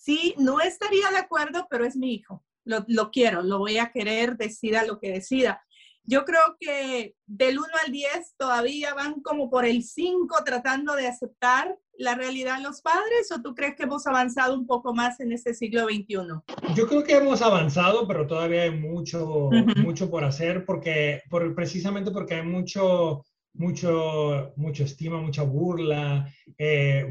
sí, 0.00 0.34
no 0.38 0.60
estaría 0.60 1.10
de 1.10 1.18
acuerdo, 1.18 1.66
pero 1.70 1.84
es 1.84 1.96
mi 1.96 2.14
hijo. 2.14 2.44
Lo, 2.64 3.10
quiero, 3.10 3.42
lo 3.42 3.58
voy 3.58 3.78
a 3.78 3.90
querer, 3.90 4.36
decida 4.36 4.84
lo 4.84 4.98
que 4.98 5.10
decida. 5.10 5.64
Yo 6.04 6.24
creo 6.24 6.56
que 6.58 7.14
del 7.26 7.58
1 7.58 7.66
al 7.84 7.92
10 7.92 8.34
todavía 8.36 8.94
van 8.94 9.20
como 9.22 9.50
por 9.50 9.64
el 9.64 9.82
5 9.82 10.34
tratando 10.44 10.94
de 10.94 11.08
aceptar 11.08 11.76
la 11.92 12.14
realidad 12.14 12.56
de 12.56 12.62
los 12.62 12.80
padres 12.80 13.30
o 13.32 13.42
tú 13.42 13.54
crees 13.54 13.76
que 13.76 13.82
hemos 13.82 14.06
avanzado 14.06 14.54
un 14.54 14.66
poco 14.66 14.94
más 14.94 15.20
en 15.20 15.32
este 15.32 15.52
siglo 15.52 15.84
XXI? 15.84 16.74
Yo 16.74 16.86
creo 16.86 17.04
que 17.04 17.16
hemos 17.16 17.42
avanzado, 17.42 18.06
pero 18.06 18.26
todavía 18.26 18.62
hay 18.62 18.70
mucho, 18.70 19.50
mucho 19.76 20.10
por 20.10 20.24
hacer 20.24 20.64
porque 20.64 21.22
por, 21.28 21.54
precisamente 21.54 22.10
porque 22.10 22.34
hay 22.34 22.46
mucho 22.46 23.24
mucho, 23.54 24.52
mucho 24.56 24.84
estima, 24.84 25.20
mucha 25.20 25.42
burla, 25.42 26.32
eh, 26.58 27.06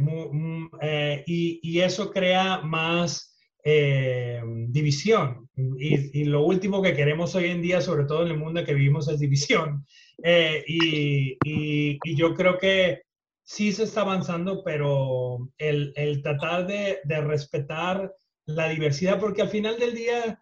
eh, 0.81 1.23
y, 1.25 1.79
eso 1.79 2.11
crea 2.11 2.59
más 2.61 3.37
eh, 3.63 4.41
división. 4.69 5.49
Y, 5.55 6.23
lo 6.25 6.45
último 6.45 6.81
que 6.81 6.95
queremos 6.95 7.35
hoy 7.35 7.45
en 7.45 7.61
día, 7.61 7.81
sobre 7.81 8.05
todo 8.05 8.23
en 8.25 8.31
el 8.31 8.37
mundo 8.37 8.63
que 8.63 8.73
vivimos, 8.73 9.09
es 9.09 9.19
división. 9.19 9.85
Y, 10.17 11.37
y, 11.43 12.15
yo 12.15 12.33
creo 12.33 12.57
que 12.57 13.01
sí 13.43 13.71
se 13.71 13.83
está 13.83 14.01
avanzando, 14.01 14.63
pero 14.63 15.49
el, 15.57 15.93
el 15.95 16.21
tratar 16.21 16.67
de, 16.67 16.99
de, 17.03 17.21
respetar 17.21 18.13
la 18.45 18.69
diversidad, 18.69 19.19
porque 19.19 19.41
al 19.41 19.49
final 19.49 19.77
del 19.79 19.95
día, 19.95 20.41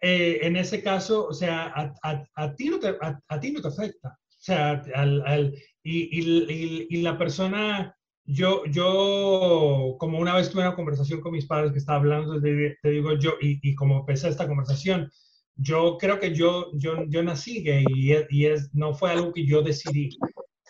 en 0.00 0.56
ese 0.56 0.82
caso, 0.82 1.26
o 1.26 1.32
sea, 1.32 1.66
a, 1.74 1.94
a, 2.02 2.24
a 2.34 2.54
ti, 2.54 2.68
no 2.68 2.78
te, 2.78 2.96
a 3.00 3.40
ti 3.40 3.50
no 3.50 3.60
te 3.60 3.68
afecta 3.68 4.18
sea, 4.46 4.82
al, 4.94 5.22
al, 5.26 5.54
y, 5.82 6.20
y, 6.20 6.86
y, 6.88 7.02
la 7.02 7.18
persona, 7.18 7.96
yo, 8.24 8.64
yo, 8.66 9.96
como 9.98 10.18
una 10.18 10.34
vez 10.34 10.50
tuve 10.50 10.62
una 10.62 10.74
conversación 10.74 11.20
con 11.20 11.32
mis 11.32 11.46
padres 11.46 11.72
que 11.72 11.78
estaba 11.78 11.98
hablando, 11.98 12.40
te, 12.40 12.90
digo 12.90 13.14
yo, 13.18 13.34
y, 13.40 13.58
y, 13.68 13.74
como 13.74 14.00
empecé 14.00 14.28
esta 14.28 14.46
conversación, 14.46 15.10
yo 15.56 15.96
creo 15.98 16.20
que 16.20 16.34
yo, 16.34 16.70
yo, 16.74 17.04
yo 17.08 17.22
nací 17.22 17.62
gay 17.62 17.84
y, 17.88 18.12
y 18.30 18.46
es, 18.46 18.70
no 18.74 18.94
fue 18.94 19.10
algo 19.10 19.32
que 19.32 19.46
yo 19.46 19.62
decidí. 19.62 20.10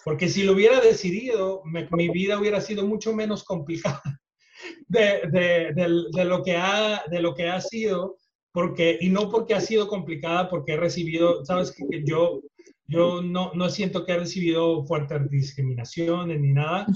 Porque 0.04 0.28
si 0.28 0.44
lo 0.44 0.52
hubiera 0.52 0.80
decidido, 0.80 1.62
mi 1.90 2.08
vida 2.08 2.38
hubiera 2.38 2.60
sido 2.60 2.86
mucho 2.86 3.12
menos 3.12 3.42
complicada 3.44 4.02
de, 4.88 5.22
de, 5.32 5.72
de, 5.74 6.04
de, 6.12 6.24
lo 6.24 6.42
que 6.42 6.56
ha, 6.56 7.02
de 7.10 7.20
lo 7.20 7.34
que 7.34 7.48
ha 7.48 7.60
sido, 7.60 8.16
porque, 8.52 8.96
y 9.00 9.08
no 9.10 9.30
porque 9.30 9.54
ha 9.54 9.60
sido 9.60 9.88
complicada, 9.88 10.48
porque 10.48 10.72
he 10.72 10.76
recibido, 10.76 11.44
sabes 11.44 11.72
que 11.72 12.04
yo 12.04 12.40
yo 12.88 13.22
no, 13.22 13.52
no 13.54 13.68
siento 13.68 14.04
que 14.04 14.12
he 14.12 14.18
recibido 14.18 14.84
fuerte 14.84 15.18
discriminación 15.30 16.28
ni 16.28 16.52
nada, 16.52 16.86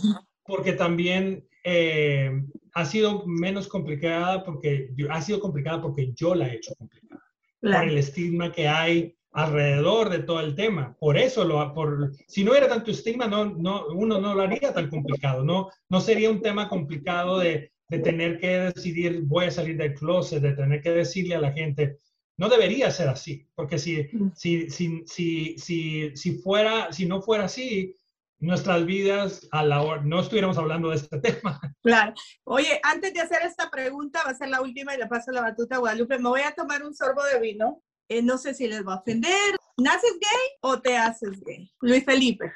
porque 0.44 0.72
también 0.72 1.46
eh, 1.64 2.30
ha 2.74 2.84
sido 2.84 3.26
menos 3.26 3.68
complicada 3.68 4.44
porque 4.44 4.90
ha 5.10 5.20
sido 5.20 5.40
complicada 5.40 5.82
porque 5.82 6.12
yo 6.14 6.34
la 6.34 6.48
he 6.48 6.56
hecho 6.56 6.74
complicada. 6.76 7.22
Por 7.60 7.88
el 7.88 7.98
estigma 7.98 8.52
que 8.52 8.68
hay 8.68 9.14
alrededor 9.32 10.08
de 10.08 10.20
todo 10.20 10.40
el 10.40 10.54
tema. 10.54 10.96
Por 10.98 11.18
eso, 11.18 11.44
lo, 11.44 11.72
por, 11.74 12.12
si 12.26 12.42
no 12.42 12.54
era 12.54 12.68
tanto 12.68 12.90
estigma, 12.90 13.26
no, 13.26 13.44
no, 13.44 13.86
uno 13.88 14.20
no 14.20 14.34
lo 14.34 14.42
haría 14.42 14.72
tan 14.72 14.88
complicado. 14.88 15.44
No, 15.44 15.68
no 15.88 16.00
sería 16.00 16.30
un 16.30 16.40
tema 16.40 16.68
complicado 16.68 17.38
de, 17.38 17.72
de 17.88 17.98
tener 17.98 18.38
que 18.38 18.48
decidir, 18.48 19.22
voy 19.24 19.46
a 19.46 19.50
salir 19.50 19.76
del 19.76 19.94
closet, 19.94 20.42
de 20.42 20.52
tener 20.52 20.80
que 20.80 20.90
decirle 20.90 21.34
a 21.34 21.40
la 21.40 21.52
gente, 21.52 21.98
no 22.40 22.48
debería 22.48 22.90
ser 22.90 23.10
así, 23.10 23.46
porque 23.54 23.78
si, 23.78 24.08
mm. 24.10 24.32
si, 24.34 24.70
si, 24.70 25.04
si, 25.06 25.58
si, 25.58 26.16
si, 26.16 26.38
fuera, 26.38 26.90
si 26.90 27.04
no 27.04 27.20
fuera 27.20 27.44
así, 27.44 27.94
nuestras 28.38 28.86
vidas 28.86 29.46
a 29.52 29.62
la 29.62 29.82
hora, 29.82 30.00
no 30.02 30.20
estuviéramos 30.20 30.56
hablando 30.56 30.88
de 30.88 30.96
este 30.96 31.18
tema. 31.20 31.60
Claro. 31.82 32.14
Oye, 32.44 32.80
antes 32.82 33.12
de 33.12 33.20
hacer 33.20 33.42
esta 33.42 33.70
pregunta, 33.70 34.22
va 34.24 34.30
a 34.30 34.34
ser 34.34 34.48
la 34.48 34.62
última 34.62 34.94
y 34.94 34.98
le 34.98 35.06
paso 35.06 35.32
la 35.32 35.42
batuta 35.42 35.76
a 35.76 35.80
Guadalupe. 35.80 36.18
Me 36.18 36.30
voy 36.30 36.40
a 36.40 36.54
tomar 36.54 36.82
un 36.82 36.94
sorbo 36.94 37.22
de 37.24 37.40
vino. 37.40 37.82
Eh, 38.08 38.22
no 38.22 38.38
sé 38.38 38.54
si 38.54 38.66
les 38.66 38.86
va 38.86 38.94
a 38.94 39.00
ofender. 39.00 39.56
¿Naces 39.76 40.18
gay 40.18 40.56
o 40.62 40.80
te 40.80 40.96
haces 40.96 41.42
gay? 41.44 41.70
Luis 41.82 42.06
Felipe. 42.06 42.50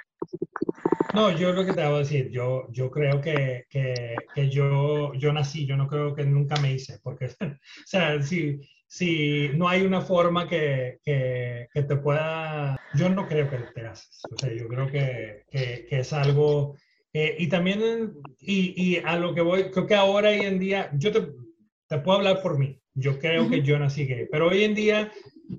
No, 1.12 1.31
yo 1.31 1.53
lo 1.53 1.66
que 1.66 1.75
te 1.75 1.85
voy 1.85 1.97
a 1.97 1.99
decir, 1.99 2.31
yo, 2.31 2.68
yo 2.73 2.90
creo 2.90 3.20
que, 3.20 3.66
que, 3.68 4.16
que, 4.35 4.49
yo, 4.49 5.12
yo 5.12 5.33
nací, 5.33 5.66
yo 5.66 5.77
no 5.77 5.87
creo 5.87 6.14
que 6.14 6.25
nunca 6.25 6.57
me 6.57 6.73
hice, 6.73 6.99
porque, 7.03 7.27
o 7.40 7.87
sea, 7.87 8.20
si, 8.20 8.59
si 8.94 9.50
no 9.57 9.68
hay 9.68 9.83
una 9.83 10.00
forma 10.00 10.48
que, 10.48 11.00
que, 11.04 11.66
que, 11.74 11.83
te 11.83 11.96
pueda, 11.96 12.80
yo 12.94 13.09
no 13.09 13.26
creo 13.26 13.50
que 13.50 13.59
te 13.74 13.85
haces, 13.85 14.22
o 14.30 14.38
sea, 14.38 14.54
yo 14.54 14.68
creo 14.68 14.87
que, 14.87 15.42
que 15.50 15.88
es 15.90 16.12
algo, 16.12 16.76
eh, 17.12 17.35
y 17.40 17.48
también, 17.48 18.12
y, 18.38 18.72
y, 18.80 18.98
a 19.04 19.16
lo 19.16 19.35
que 19.35 19.40
voy, 19.40 19.72
creo 19.72 19.88
que 19.88 19.96
ahora 19.96 20.33
y 20.33 20.42
en 20.42 20.61
día, 20.61 20.92
yo 20.94 21.11
te, 21.11 21.26
te 21.88 21.98
puedo 21.98 22.18
hablar 22.18 22.40
por 22.40 22.57
mí, 22.57 22.78
yo 22.94 23.18
creo 23.18 23.50
que 23.50 23.62
yo 23.62 23.76
nací 23.80 24.07
gay, 24.07 24.28
pero 24.30 24.46
hoy 24.46 24.62
en 24.62 24.76
día 24.76 25.11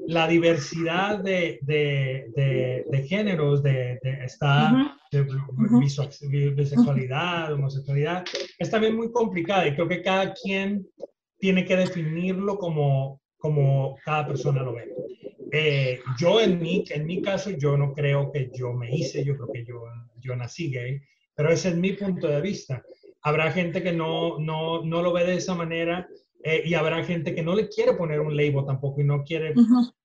la 0.07 0.29
diversidad 0.29 1.19
de, 1.19 1.59
de, 1.63 2.85
de, 2.89 3.03
géneros, 3.03 3.61
de, 3.61 3.99
está 4.23 4.97
bisexualidad, 5.11 7.51
homosexualidad, 7.51 8.23
es 8.57 8.71
también 8.71 8.95
muy 8.95 9.11
complicada 9.11 9.67
y 9.67 9.73
creo 9.73 9.89
que 9.89 10.01
cada 10.01 10.33
quien 10.33 10.87
tiene 11.37 11.65
que 11.65 11.75
definirlo 11.75 12.57
como, 12.57 13.19
como 13.45 13.95
cada 14.03 14.25
persona 14.25 14.63
lo 14.63 14.73
ve. 14.73 14.91
Eh, 15.51 15.99
yo 16.17 16.41
en 16.41 16.59
mi, 16.59 16.83
en 16.89 17.05
mi 17.05 17.21
caso, 17.21 17.51
yo 17.51 17.77
no 17.77 17.93
creo 17.93 18.31
que 18.31 18.49
yo 18.51 18.73
me 18.73 18.89
hice, 18.89 19.23
yo 19.23 19.35
creo 19.35 19.51
que 19.53 19.63
yo, 19.63 19.83
yo 20.19 20.35
nací 20.35 20.71
gay, 20.71 20.99
pero 21.35 21.51
ese 21.51 21.69
es 21.69 21.75
mi 21.75 21.93
punto 21.93 22.27
de 22.27 22.41
vista. 22.41 22.81
Habrá 23.21 23.51
gente 23.51 23.83
que 23.83 23.93
no, 23.93 24.39
no, 24.39 24.83
no 24.83 25.03
lo 25.03 25.13
ve 25.13 25.25
de 25.25 25.35
esa 25.35 25.53
manera 25.53 26.07
eh, 26.43 26.63
y 26.65 26.73
habrá 26.73 27.03
gente 27.03 27.35
que 27.35 27.43
no 27.43 27.53
le 27.53 27.69
quiere 27.69 27.93
poner 27.93 28.19
un 28.19 28.35
label 28.35 28.65
tampoco 28.65 29.01
y 29.01 29.03
no 29.03 29.23
quiere, 29.23 29.53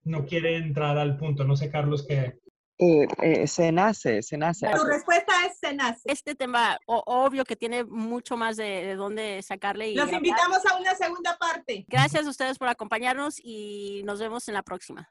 no 0.04 0.26
quiere 0.26 0.56
entrar 0.56 0.98
al 0.98 1.16
punto. 1.16 1.42
No 1.44 1.56
sé, 1.56 1.70
Carlos, 1.70 2.06
qué. 2.06 2.34
Eh, 2.80 3.06
eh, 3.22 3.46
se 3.46 3.70
nace, 3.72 4.22
se 4.22 4.38
nace. 4.38 4.66
Tu 4.74 4.84
respuesta 4.84 5.32
es 5.46 5.58
se 5.58 5.74
nace. 5.74 6.00
Este 6.04 6.34
tema, 6.34 6.78
obvio 6.86 7.44
que 7.44 7.54
tiene 7.54 7.84
mucho 7.84 8.36
más 8.38 8.56
de, 8.56 8.84
de 8.84 8.94
dónde 8.94 9.42
sacarle. 9.42 9.90
Y 9.90 9.96
Los 9.96 10.10
invitamos 10.10 10.64
a 10.64 10.76
una 10.78 10.94
segunda 10.94 11.36
parte. 11.38 11.84
Gracias 11.88 12.26
a 12.26 12.30
ustedes 12.30 12.58
por 12.58 12.68
acompañarnos 12.68 13.34
y 13.42 14.02
nos 14.04 14.18
vemos 14.18 14.48
en 14.48 14.54
la 14.54 14.62
próxima. 14.62 15.10